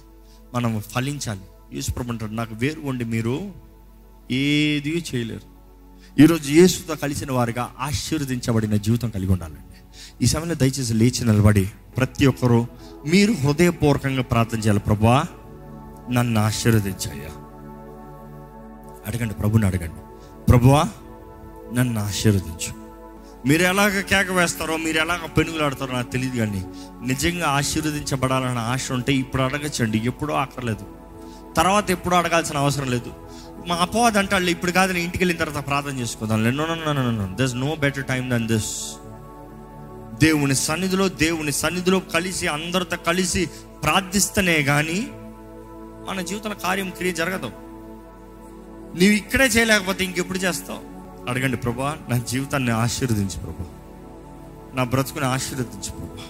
మనం 0.54 0.80
ఫలించాలి. 0.80 1.40
యేసు 1.72 1.92
ప్రభు 1.92 2.12
అంటారు 2.12 2.32
నాకు 2.32 2.54
వేరు 2.54 2.80
ఉండి 2.80 3.04
మీరు 3.04 3.54
ఏది 4.30 5.04
చేయలేరు. 5.14 5.49
ఈరోజు 6.20 6.50
యేసుతో 6.50 6.94
కలిసిన 6.94 7.32
వారిగా 7.32 7.70
ఆశీర్వదించబడిన 7.80 8.76
జీవితం 8.76 9.10
కలిగి 9.10 9.32
ఉండాలండి. 9.32 9.76
ఈ 10.24 10.26
సమయంలో 10.26 10.54
దయచేసి 10.54 10.94
లేచి 10.94 11.24
నిలబడి 11.24 11.70
ప్రతి 11.96 12.26
ఒక్కరూ 12.26 12.66
మీరు 13.06 13.32
హృదయపూర్వకంగా 13.32 14.22
ప్రార్థన 14.22 14.58
చేయాలి. 14.58 14.80
ప్రభా 14.80 15.24
నన్ను 16.10 16.40
ఆశీర్వదించయ్యా. 16.40 17.28
అడగండి 19.06 19.34
ప్రభుని 19.34 19.66
అడగండి. 19.66 20.00
ప్రభువా 20.48 20.84
నన్ను 21.74 22.00
ఆశీర్వదించు. 22.00 22.74
మీరు 23.48 23.62
ఎలాగ 23.62 24.00
కేక 24.00 24.30
వేస్తారో 24.30 24.76
మీరు 24.76 24.98
ఎలాగ 24.98 25.26
పెనుగులాడతారో 25.26 25.92
నాకు 25.92 26.12
తెలియదు 26.12 26.36
కానీ 26.36 26.64
నిజంగా 27.06 27.46
ఆశీర్వదించబడాలన్న 27.46 28.58
ఆశ 28.58 28.92
ఉంటే 28.92 29.12
ఇప్పుడు 29.12 29.42
అడగచ్చండి. 29.42 29.98
ఎప్పుడూ 29.98 30.34
అక్కర్లేదు 30.34 30.86
తర్వాత 31.56 31.90
ఎప్పుడూ 31.90 32.16
అడగాల్సిన 32.16 32.56
అవసరం 32.56 32.90
లేదు. 32.90 33.29
మా 33.66 33.76
అపవాద్ 33.76 34.16
అంటాడు 34.16 34.44
ఇప్పుడు 34.44 34.70
కాదు 34.70 34.92
నేను 34.92 35.04
ఇంటికి 35.04 35.24
వెళ్ళిన 35.24 35.44
తర్వాత 35.44 35.66
ప్రార్థన 35.66 35.98
చేసుకుందాం. 35.98 36.44
No 36.44 36.66
no 36.66 36.92
no 36.92 37.10
no 37.10 37.44
thus 37.44 37.54
no 37.54 37.76
better 37.80 38.04
time 38.04 38.30
than 38.30 38.48
this 38.48 38.94
దేవుని 40.24 40.54
సన్నిధిలో 40.54 41.08
దేవుని 41.08 41.52
సన్నిధిలో 41.52 42.00
కలిసి 42.00 42.46
అందరితో 42.46 42.96
కలిసి 42.96 43.50
ప్రార్థిస్తేనే 43.82 44.62
కానీ 44.62 45.08
మన 46.08 46.20
జీవితంలో 46.20 46.56
కార్యం 46.56 46.90
క్రియ 46.90 47.12
జరగదు. 47.12 47.50
నీవు 48.96 49.12
ఇక్కడే 49.12 49.44
చేయలేకపోతే 49.44 50.04
ఇంకెప్పుడు 50.04 50.38
చేస్తావు? 50.38 50.78
అడగండి 51.30 51.56
ప్రభా 51.56 51.98
నా 52.08 52.16
జీవితాన్ని 52.16 52.70
ఆశీర్వదించు 52.70 53.40
ప్రభా. 53.40 53.64
నా 54.74 54.84
బ్రతుకుని 54.84 55.24
ఆశీర్వదించు 55.24 55.90
ప్రభా. 55.90 56.22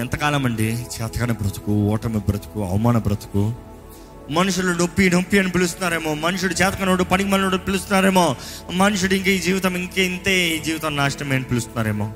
ఎంతకాలం 0.00 0.44
అండి? 0.46 0.72
చేతకాని 0.72 1.32
బ్రతుకు 1.32 1.72
ఓటమి 1.72 2.18
బ్రతుకు 2.18 2.64
అవమాన 2.64 2.98
బ్రతుకు 2.98 3.52
మనుషులు 4.30 4.72
నొప్పి 4.72 5.10
నొప్పి 5.10 5.38
అని 5.38 5.50
పిలుస్తున్నారేమో. 5.50 6.14
మనుషుడు 6.14 6.52
చేతకనోడు 6.52 7.04
పనికి 7.04 7.28
మనోడు 7.28 7.56
పిలుస్తున్నారేమో. 7.56 8.36
మనుషుడు 8.72 9.14
ఇంక 9.14 9.28
ఈ 9.28 9.38
జీవితం 9.38 9.76
ఇంకే 9.76 10.04
ఇంతే 10.04 10.56
ఈ 10.56 10.58
జీవితం 10.58 10.96
నాశనమే 10.96 11.36
అని 11.36 11.44
పిలుస్తున్నారేమో. 11.44 12.14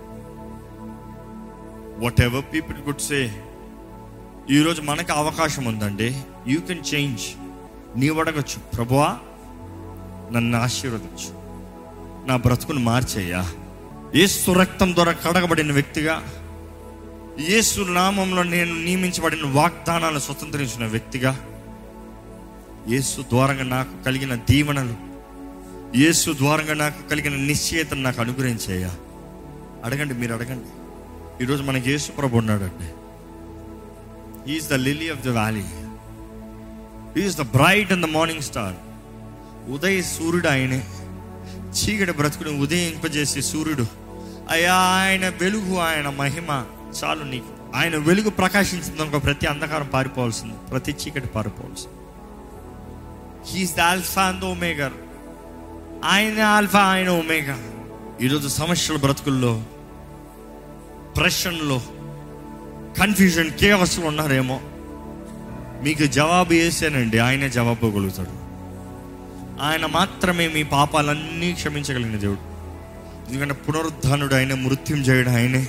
what 1.98 2.20
ever 2.20 2.44
people 2.54 2.76
good 2.76 3.00
say 3.00 3.42
ఈరోజు 4.50 4.82
మనకి 4.82 5.12
అవకాశం 5.12 5.64
ఉందండి. 5.64 6.20
యూ 6.48 6.60
కెన్ 6.60 6.94
చేంజ్ 6.94 7.20
నీవు 7.98 8.20
అడగచ్చు 8.20 8.60
ప్రభువా 8.76 9.16
నన్ను 10.32 10.60
ఆశీర్వదించు. 10.60 11.40
నా 12.28 12.36
బ్రతుకును 12.36 12.80
మార్చేయ్యా. 12.80 13.50
ఏసు 14.14 14.50
రక్తం 14.50 14.94
ద్వారా 14.94 15.12
కడగబడిన 15.12 15.72
వ్యక్తిగా 15.72 16.22
యేసు 17.50 17.80
నామంలో 17.80 18.42
నేను 18.42 18.84
నియమించబడిన 18.84 19.46
వాగ్దానాలను 19.46 20.18
స్వతంత్రించిన 20.18 20.86
వ్యక్తిగా 20.86 21.46
యేసు 22.88 23.22
ద్వారంగా 23.22 23.64
నాకు 23.64 24.04
కలిగిన 24.04 24.34
దీవెనలు 24.34 25.10
యేసు 25.96 26.34
ద్వారంగా 26.38 26.74
నాకు 26.74 27.08
కలిగిన 27.08 27.34
నిశ్చయతను 27.34 28.02
నాకు 28.02 28.20
అనుగ్రహించేయ్యా 28.20 28.96
అడగండి 29.84 30.14
మీరు 30.14 30.34
అడగండి. 30.34 30.66
ఈరోజు 31.44 31.62
మనకి 31.62 31.90
యేసు 31.90 32.12
ప్రభు 32.12 32.36
ఉన్నాడండి. 32.36 32.88
Is 34.56 34.68
the 34.68 34.72
lily 34.72 35.08
of 35.10 35.20
the 35.20 35.28
valley 35.28 35.64
is 37.26 37.36
the 37.36 37.40
bright 37.40 37.92
and 37.92 38.06
the 38.06 38.10
morning 38.10 38.40
star 38.40 38.74
ఉదయ 39.70 40.02
సూర్యుడు 40.02 40.48
ఆయనే. 40.48 40.86
చీకటి 41.70 42.12
బ్రతుకుని 42.12 42.62
ఉదయింపజేసే 42.62 43.40
సూర్యుడు. 43.40 43.86
అయ్యా 44.50 44.74
ఆయన 44.74 45.28
వెలుగు 45.28 45.76
ఆయన 45.76 46.08
మహిమ 46.08 46.64
చాలు 47.04 47.24
నీకు. 47.24 47.76
ఆయన 47.76 47.96
వెలుగు 47.96 48.30
ప్రకాశించిందనుకో 48.30 49.18
ప్రతి 49.18 49.46
అంధకారం 49.46 49.86
పారిపోవాల్సింది 49.86 50.54
ప్రతి 50.70 50.92
చీకటి 50.92 51.28
పారిపోవాల్సింది. 51.28 51.99
He's 53.46 53.76
the 53.76 53.80
alpha 53.80 54.22
and 54.22 54.44
omega 54.44 54.92
ఆయన 56.04 56.42
ఆల్ఫా 56.42 56.80
ఆయన 56.80 57.08
ఒమేగా 57.08 57.58
ఈరోజు 58.22 58.48
సమస్యల 58.48 58.96
బ్రతుకుల్లో 58.96 59.62
ప్రశ్నలో 61.16 61.82
కన్ఫ్యూజన్ 62.98 63.50
కేవస్లో 63.50 64.06
ఉన్నారేమో. 64.06 64.60
మీకు 65.84 66.06
జవాబు 66.06 66.48
వేసానండి 66.48 67.18
ఆయనే 67.18 67.50
జవాబు 67.50 67.86
ఇవ్వగలుగుతాడు. 67.86 68.30
ఆయన 69.62 69.86
మాత్రమే 69.86 70.48
మీ 70.48 70.62
పాపాలన్నీ 70.62 71.52
క్షమించగలిగిన 71.52 72.18
దేవుడు. 72.18 72.38
ఎందుకంటే 73.30 73.54
పునరుద్ధానుడు 73.54 74.34
ఆయన 74.34 74.54
మృత్యుం 74.54 74.98
చేయడం 74.98 75.34
ఆయనే. 75.34 75.68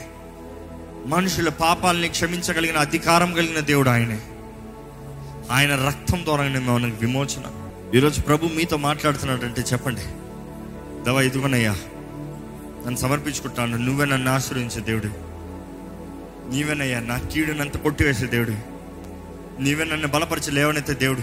మనుషుల 1.06 1.50
పాపాలని 1.50 2.10
క్షమించగలిగిన 2.10 2.78
అధికారం 2.78 3.34
కలిగిన 3.34 3.60
దేవుడు 3.60 3.90
ఆయనే. 3.90 4.20
ఆయన 5.52 5.88
రక్తం 5.88 6.26
ద్వారా 6.26 6.44
మనకు 6.44 6.98
విమోచన 7.02 7.61
ఈరోజు 7.96 8.22
ప్రభు 8.22 8.46
మీతో 8.46 8.78
మాట్లాడుతున్నాడంటే 8.78 9.62
చెప్పండి. 9.62 10.02
దవా 11.04 11.22
ఇదిగోనయ్యా 11.22 11.72
నన్ను 12.86 12.96
సమర్పించుకుంటాను. 12.96 13.78
నువ్వే 13.78 14.06
నన్ను 14.06 14.32
ఆశ్రయించే 14.32 14.82
దేవుడు. 14.82 15.08
నీవేనయ్యా 16.54 17.00
నా 17.00 17.18
కీడునంత 17.18 17.78
కొట్టివేసే 17.78 18.26
దేవుడు. 18.26 18.52
నీవే 19.62 19.84
నన్ను 19.84 20.08
బలపరిచి 20.08 20.52
లేవనైతే 20.52 20.94
దేవుడు. 20.94 21.22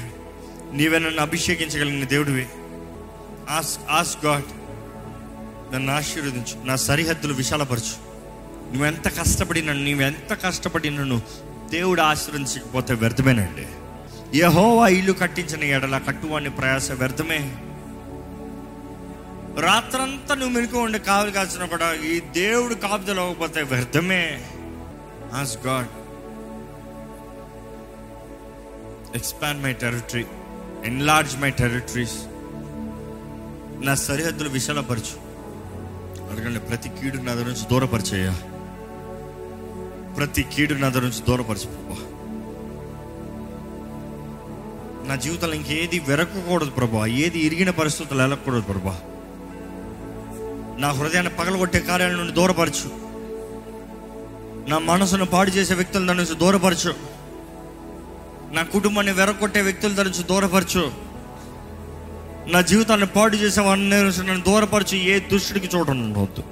నీవే 0.77 0.99
నన్ను 0.99 1.23
అభిషేకించగలిగిన 1.23 2.05
దేవుడివి. 2.05 2.47
ఆస్ 3.51 3.79
ఆస్ 3.91 4.17
గాడ్ 4.25 4.45
నన్ను 5.75 5.93
ఆశీర్వదించు. 5.93 6.65
నా 6.65 6.77
సరిహద్దులు 6.77 7.35
విశాలపరచు. 7.35 8.09
నువ్వెంత 8.73 9.09
కష్టపడి 9.09 9.63
నన్ను 9.63 9.91
నువ్వెంత 9.91 10.39
కష్టపడి 10.47 10.91
నన్ను 10.91 11.23
దేవుడు 11.71 12.01
ఆశీర్వదించకపోతే 12.01 12.95
వ్యర్థమేనండి. 12.95 13.67
యహోవా 14.35 14.89
ఇల్లు 14.89 15.13
కట్టించిన 15.13 15.65
ఎడల 15.65 15.99
కట్టువాని 15.99 16.51
ప్రయాస 16.51 16.93
వ్యర్థమే. 16.93 17.39
రాత్రంతా 19.61 20.35
నువ్వు 20.35 20.55
మెలకు 20.55 20.79
ఉండి 20.79 20.99
కావలి 20.99 21.33
కాల్చిన 21.33 21.65
కూడా 21.65 21.95
ఈ 21.95 22.21
దేవుడు 22.21 22.75
కాపుదలు 22.75 23.21
అవ్వకపోతే 23.21 23.63
వ్యర్థమే. 23.63 24.45
As 25.35 25.59
God 25.67 25.87
expand 29.17 29.63
my 29.63 29.73
territory 29.73 30.25
enlarge 30.85 31.37
my 31.37 31.51
territories 31.51 32.17
నా 33.87 33.95
సరిహద్దులు 33.95 34.49
విశాలపరచు. 34.49 35.29
అడగండి 36.31 36.61
ప్రతి 36.61 36.89
కీడు 36.89 37.17
నా 37.17 37.35
దగ్గర 37.35 37.47
నుంచి 37.47 37.69
దూరపరిచేయ? 37.71 38.33
ప్రతి 40.17 40.43
కీడు 40.43 40.75
నా 40.75 40.89
దగ్గర 40.89 41.03
నుంచి 41.03 41.23
దూరపరచు 41.29 42.08
నా 45.09 45.15
జీవితంలో 45.15 45.55
ఇంకేది 45.55 45.99
వెరకకూడదు 46.09 46.71
ప్రభా. 46.71 47.07
ఏది 47.07 47.39
ఇరిగిన 47.39 47.71
పరిస్థితులు 47.71 48.19
వెళ్ళకూడదు 48.19 48.61
ప్రభా. 48.61 49.01
నా 50.79 50.91
హృదయాన్ని 50.91 51.33
పగలగొట్టే 51.33 51.81
కార్యాల 51.81 52.11
నుండి 52.11 52.33
దూరపరచు. 52.33 52.91
నా 54.69 54.79
మనసును 54.79 55.27
పాడు 55.27 55.51
చేసే 55.51 55.75
వ్యక్తుల 55.75 56.07
దాని 56.07 56.19
నుంచి 56.19 56.35
దూరపరచు. 56.35 56.95
నా 58.53 58.63
కుటుంబాన్ని 58.63 59.13
వెరగొట్టే 59.13 59.61
వ్యక్తుల 59.61 59.93
దాని 59.93 60.11
నుంచి 60.11 60.23
దూరపరచు. 60.23 60.93
నా 62.47 62.61
జీవితాన్ని 62.61 63.07
పాడు 63.07 63.37
చేసే 63.37 63.61
వాడిని 63.61 63.91
నన్ను 63.91 64.41
దూరపరచు. 64.41 64.97
ఏ 64.97 65.19
దుష్టుడికి 65.19 65.77
చోటు 65.77 65.91
ఉండవద్దు 65.91 66.43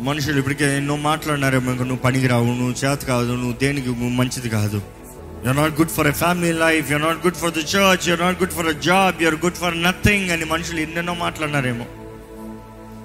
మనుషులు 0.00 0.38
ఇప్పటికే 0.38 0.76
ఎన్నో 0.76 0.96
మాట్లాడినారేమో 0.96 1.70
ఇంకా 1.72 1.84
నువ్వు 1.84 2.02
పనికి 2.02 2.26
రావు 2.26 2.44
నువ్వు 2.44 2.72
చేత 2.72 2.98
కాదు 2.98 3.32
నువ్వు 3.32 3.52
దేనికి 3.52 3.88
మంచిది 3.90 4.48
కాదు. 4.48 4.95
You're 5.46 5.58
not 5.58 5.72
good 5.72 5.88
for 5.88 6.06
a 6.06 6.10
family 6.10 6.52
life 6.52 6.90
you're 6.90 7.04
not 7.04 7.26
good 7.26 7.34
for 7.34 7.50
the 7.50 7.56
church 7.56 8.08
you're 8.08 8.20
not 8.20 8.42
good 8.42 8.50
for 8.50 8.66
a 8.66 8.72
job 8.72 9.22
you're 9.22 9.44
good 9.44 9.54
for 9.54 9.82
nothing 9.82 10.30
అని 10.30 10.44
మనుషులు 10.44 10.80
ఎన్నెన్నో 10.80 11.14
మాట్లాడినారేమో. 11.14 11.84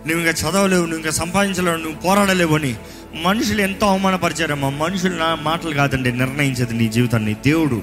నువ్వు 0.07 0.19
ఇంకా 0.19 0.31
చదవలేవు 0.31 0.81
నువ్వు 0.81 0.97
ఇంకా 0.97 1.11
సంపాదించలేవు 1.11 1.77
నువ్వు 1.77 1.99
పోరాడలేవు 1.99 2.55
అని 2.55 2.75
మనుషులు 3.21 3.61
ఎంతో 3.61 3.87
అవమానపరిచారమ్మా 3.87 4.69
మనుషులు 4.69 5.15
నా 5.15 5.35
మాటలు 5.35 5.73
కాదండి 5.73 6.11
నిర్ణయించేది 6.11 6.73
నీ 6.73 6.87
జీవితాన్ని. 6.87 7.33
దేవుడు 7.33 7.81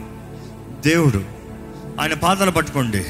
దేవుడు 0.85 1.25
ఆయన 2.01 2.15
పాదాలు 2.15 2.51
పట్టుకోండి. 2.51 3.05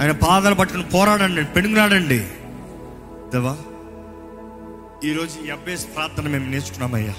ఆయన 0.00 0.10
పాదాలు 0.10 0.54
పట్టుకుని 0.54 0.84
పోరాడండి 0.84 1.44
పెనుగులాడండి. 1.44 2.18
దేవా 3.32 3.56
ఈరోజు 5.04 5.46
ఈ 5.46 5.50
అభ్యాస 5.50 5.84
ప్రార్థన 5.96 6.28
మేము 6.28 6.50
నేర్చుకున్నామయ్యా. 6.50 7.14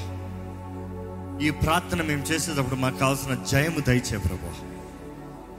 ఈ 1.44 1.50
ప్రార్థన 1.50 2.02
మేము 2.02 2.24
చేసేటప్పుడు 2.24 2.76
మాకు 2.76 2.98
కావాల్సిన 2.98 3.38
జయము 3.52 3.80
దయచే 3.80 4.18
ప్రభా. 4.18 4.54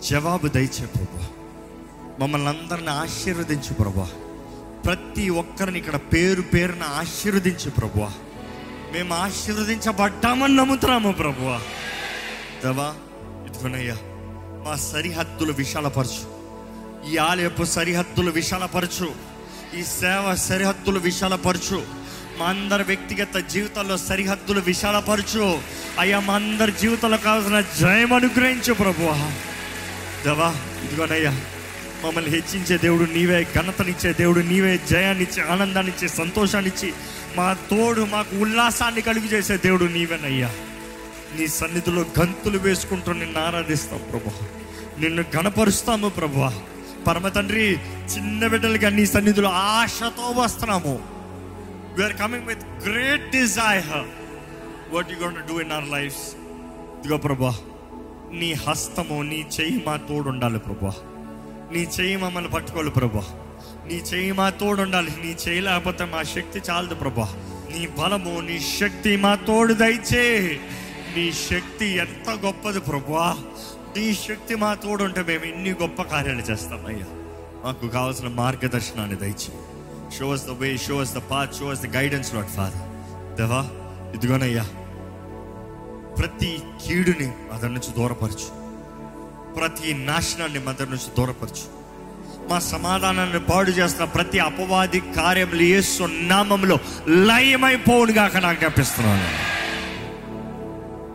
జవాబు 0.09 0.49
దయచే 0.49 0.87
ప్రభా. 0.87 1.27
మమ్మల్ని 2.19 2.49
అందరిని 2.49 2.91
ఆశీర్వదించు 2.91 3.75
ప్రభా. 3.75 4.09
ప్రతి 4.85 5.31
ఒక్కరిని 5.31 5.79
ఇక్కడ 5.79 5.97
పేరు 5.97 6.43
పేరున 6.43 6.83
ఆశీర్వదించు 6.83 7.71
ప్రభా. 7.71 8.13
మేము 8.93 9.15
ఆశీర్వదించబడ్డామని 9.15 10.57
నమ్ముతున్నాము 10.57 11.13
ప్రభువా 11.13 11.61
దవా 12.65 12.95
ఇదిగోనయ్యా 13.47 13.97
మా 14.67 14.77
సరిహద్దులు 14.77 15.53
విశాలపరచు. 15.53 16.35
ఈ 17.11 17.17
ఆలయపు 17.17 17.65
సరిహద్దులు 17.65 18.31
విశాలపరచు. 18.31 19.13
ఈ 19.79 19.83
సేవ 19.83 20.35
సరిహద్దులు 20.35 20.99
విశాలపరచు. 20.99 22.04
మా 22.39 22.47
అందరి 22.47 22.83
వ్యక్తిగత 22.83 23.37
జీవితాల్లో 23.37 23.97
సరిహద్దులు 23.97 24.61
విశాలపరచు. 24.61 25.59
అయ్యా 25.99 26.21
మా 26.21 26.35
అందరి 26.35 26.73
జీవితంలో 26.73 27.17
కావాల్సిన 27.17 27.61
జయం 27.61 28.13
అనుగ్రహించు 28.13 28.73
ప్రభు 28.73 29.03
దేవా 30.25 30.55
ఇదిగోనయ్యా 30.85 31.33
మమ్మల్ని 32.05 32.31
హెచ్చించే 32.31 32.79
దేవుడు 32.79 33.05
నీవే 33.11 33.47
ఘనతనిచ్చే 33.55 34.13
దేవుడు 34.13 34.41
నీవే 34.41 34.81
జయాన్నిచ్చి 34.91 35.43
ఆనందాన్నిచ్చి 35.43 36.09
సంతోషాన్నిచ్చి 36.09 36.93
మా 37.37 37.53
తోడు 37.71 38.01
మాకు 38.05 38.37
ఉల్లాసాన్ని 38.37 39.01
కలుగు 39.01 39.27
చేసే 39.27 39.57
దేవుడు 39.57 39.85
నీవేనయ్యా. 39.85 40.51
నీ 41.39 41.47
సన్నిధిలో 41.47 42.05
గంతులు 42.21 42.59
వేసుకుంటూ 42.59 43.13
నిన్ను 43.13 43.41
ఆరాధిస్తాం 43.41 44.01
ప్రభు 44.13 44.31
నిన్ను 45.01 45.25
గణపరుస్తాము 45.37 46.09
ప్రభు 46.09 46.51
పరమ 47.07 47.29
తండ్రి 47.29 47.65
చిన్న 48.15 48.47
బిడ్డలుగా 48.47 48.89
నీ 48.89 49.07
సన్నిధిలో 49.07 49.51
ఆశతో 49.51 50.31
వస్తున్నాము. 50.31 51.14
We're 51.99 52.17
coming 52.17 52.47
with 52.47 52.89
great 52.89 53.31
desire 53.31 53.85
what 54.95 55.11
you 55.11 55.17
gonna 55.17 55.35
do 55.35 55.61
in 55.61 55.73
our 55.73 55.89
life 55.89 56.17
ఇదిగో 57.01 57.17
ప్రభా 57.17 57.55
నీ 58.33 58.53
హస్తము 58.53 59.23
నీ 59.23 59.47
చెయ్యి 59.61 59.85
మా 59.87 59.97
తోడు 59.97 60.29
ఉండాలి 60.29 60.59
ప్రభా. 60.59 60.93
నీ 61.73 61.79
చెయ్యి 61.79 62.17
మమ్మల్ని 62.17 62.51
పట్టుకోవాలి 62.51 62.91
ప్రభా. 62.91 63.25
నీ 63.87 63.95
చెయ్యి 63.95 64.33
మా 64.33 64.51
తోడు 64.51 64.83
ఉండాలి 64.83 65.11
నీ 65.11 65.29
చెయ్యి 65.29 65.61
లేకపోతే 65.61 66.05
మా 66.05 66.23
శక్తి 66.23 66.59
చాలదు 66.71 66.95
ప్రభా. 66.95 67.35
నీ 67.71 67.87
బలము 67.87 68.41
నీ 68.41 68.61
శక్తి 68.81 69.17
మా 69.17 69.35
తోడు 69.35 69.75
దయచే. 69.75 70.61
నీ 71.17 71.33
శక్తి 71.33 71.87
ఎంత 71.87 72.31
గొప్పది 72.31 72.81
ప్రభా. 72.81 73.37
నీ 73.97 74.15
శక్తి 74.15 74.55
మా 74.55 74.75
తోడు 74.75 75.05
ఉంటే 75.05 75.23
మేము 75.23 75.45
ఇన్ని 75.45 75.71
గొప్ప 75.71 76.03
కార్యాలు 76.03 76.41
చేస్తామయ్యా 76.41 77.07
మాకు 77.65 77.89
కావాల్సిన 77.89 78.29
మార్గదర్శనాన్ని 78.29 79.17
దయచేయి. 79.17 79.74
Show 80.19 80.33
us 80.33 80.47
the 80.47 80.51
way 80.51 80.77
show 80.77 81.01
us 81.01 81.15
the 81.15 81.17
path 81.17 81.55
show 81.55 81.71
us 81.71 81.81
the 81.81 81.97
guidance 81.97 82.35
lord 82.35 82.49
father 82.49 82.85
దేవా 83.37 83.61
ఇదిగోనయ్యా 84.15 84.65
ప్రతి 86.19 86.63
కీడుని 86.87 87.33
అతని 87.53 87.75
నుంచి 87.75 87.93
దూరపరచు. 87.99 88.49
ప్రతి 89.55 89.95
నాశనాన్ని 89.95 90.59
మధ్య 90.59 90.85
నుంచి 90.85 91.09
దూరపరచు. 91.19 91.65
మా 92.51 92.59
సమాధానాన్ని 92.59 93.41
పాడు 93.41 93.71
చేస్తున్న 93.71 94.05
ప్రతి 94.05 94.39
అపవాది 94.39 95.01
కార్యములు 95.01 95.63
ఏ 95.63 95.81
సున్నామంలో 95.81 96.79
లయమైపోవునుగా 97.09 98.23
నాకు 98.23 98.47
ఆజ్ఞాపిస్తున్నాను 98.47 99.54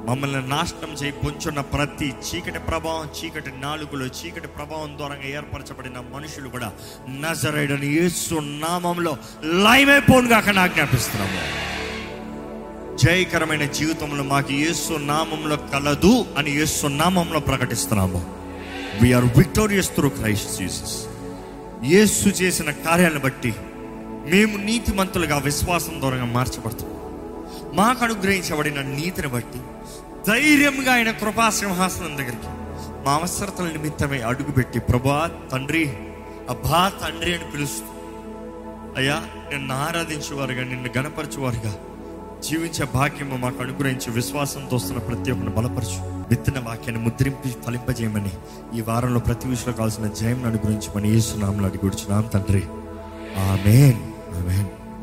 మమ్మల్ని 0.09 0.49
నాశనం 0.49 0.91
చేయి 0.91 1.11
పొంచున్న 1.11 1.61
ప్రతి 1.61 2.13
చీకటి 2.27 2.59
ప్రభావం 2.59 3.07
చీకటి 3.17 3.51
నాలుగులో 3.61 4.05
చీకటి 4.05 4.47
ప్రభావం 4.47 4.97
ద్వారా 4.97 5.15
ఏర్పరచబడిన 5.29 5.99
మనుషులు 6.13 6.49
కూడా 6.49 6.69
నజరైడని 7.09 7.87
యేసు 7.87 8.35
నామంలో 8.35 9.17
లయమైపోనుగా 9.65 10.39
నాకు 10.51 10.59
ఆజ్ఞాపిస్తున్నాము. 10.59 11.41
జయకరమైన 13.03 13.65
జీవితంలో 13.65 14.23
మాకు 14.23 14.53
యేసు 14.53 14.93
నామంలో 14.93 15.57
కలదు 15.73 16.25
అని 16.37 16.51
యేసు 16.51 16.87
నామంలో 16.87 17.39
ప్రకటిస్తున్నాము. 17.39 18.21
We're 19.01 19.25
victorious 19.37 19.91
through 19.95 20.09
Christ 20.09 20.57
Jesus 20.57 20.97
Yesu 21.85 22.29
చేసిన 22.29 22.71
కార్యాలను 22.71 23.19
బట్టి 23.19 23.53
మేము 24.31 24.57
నీతిమంతులుగా 24.57 25.37
విశ్వాసం 25.37 26.01
ద్వారా 26.01 26.25
మార్చబడుతున్నాం. 26.25 26.98
మాకు 27.73 28.03
అనుగ్రహించబడిన 28.03 28.82
నీతిని 28.82 29.27
బట్టి 29.27 29.60
ధైర్యంగా 30.27 30.93
ఆయన 30.93 31.12
కృపాసింహాసనం 31.12 32.17
దగ్గరికి 32.17 32.47
మా 33.05 33.12
అవసరతల 33.12 33.65
నిమిత్తమై 33.65 34.19
అడుగుపెట్టి 34.21 34.79
ప్రభా 34.79 35.32
తండ్రి 35.51 35.93
అబ్బా 36.49 36.91
తండ్రి 37.01 37.36
అని 37.36 37.51
పిలుస్తూ 37.51 37.86
అయ్యా 38.97 39.23
నిన్ను 39.51 39.75
ఆరాధించేవారుగా 39.75 40.63
నిన్ను 40.63 40.89
గణపరచేవారుగా 40.97 41.75
జీవించే 42.49 42.88
భాగ్యము 42.93 43.38
మాకు 43.38 43.63
అనుగ్రహించి 43.63 44.12
విశ్వాసంతో 44.12 44.75
వస్తున్న 44.75 44.99
ప్రతి 44.99 45.32
ఒక్కరిని 45.32 45.55
బలపరచు. 45.55 46.19
విత్తన 46.29 46.60
వాక్యాన్ని 46.60 47.03
ముద్రింపి 47.03 47.49
ఫలింపజేయమని 47.49 48.32
ఈ 48.77 48.82
వారంలో 48.82 49.19
ప్రతి 49.19 49.47
విషయంలో 49.47 49.73
కావాల్సిన 49.73 50.08
జయం 50.08 50.45
అనుగ్రహించమని 50.45 51.17
ఏసునామలు 51.17 51.65
అడిగి 51.65 51.91
తండ్రి. 52.29 52.63
ఆమెన్. 53.39 54.78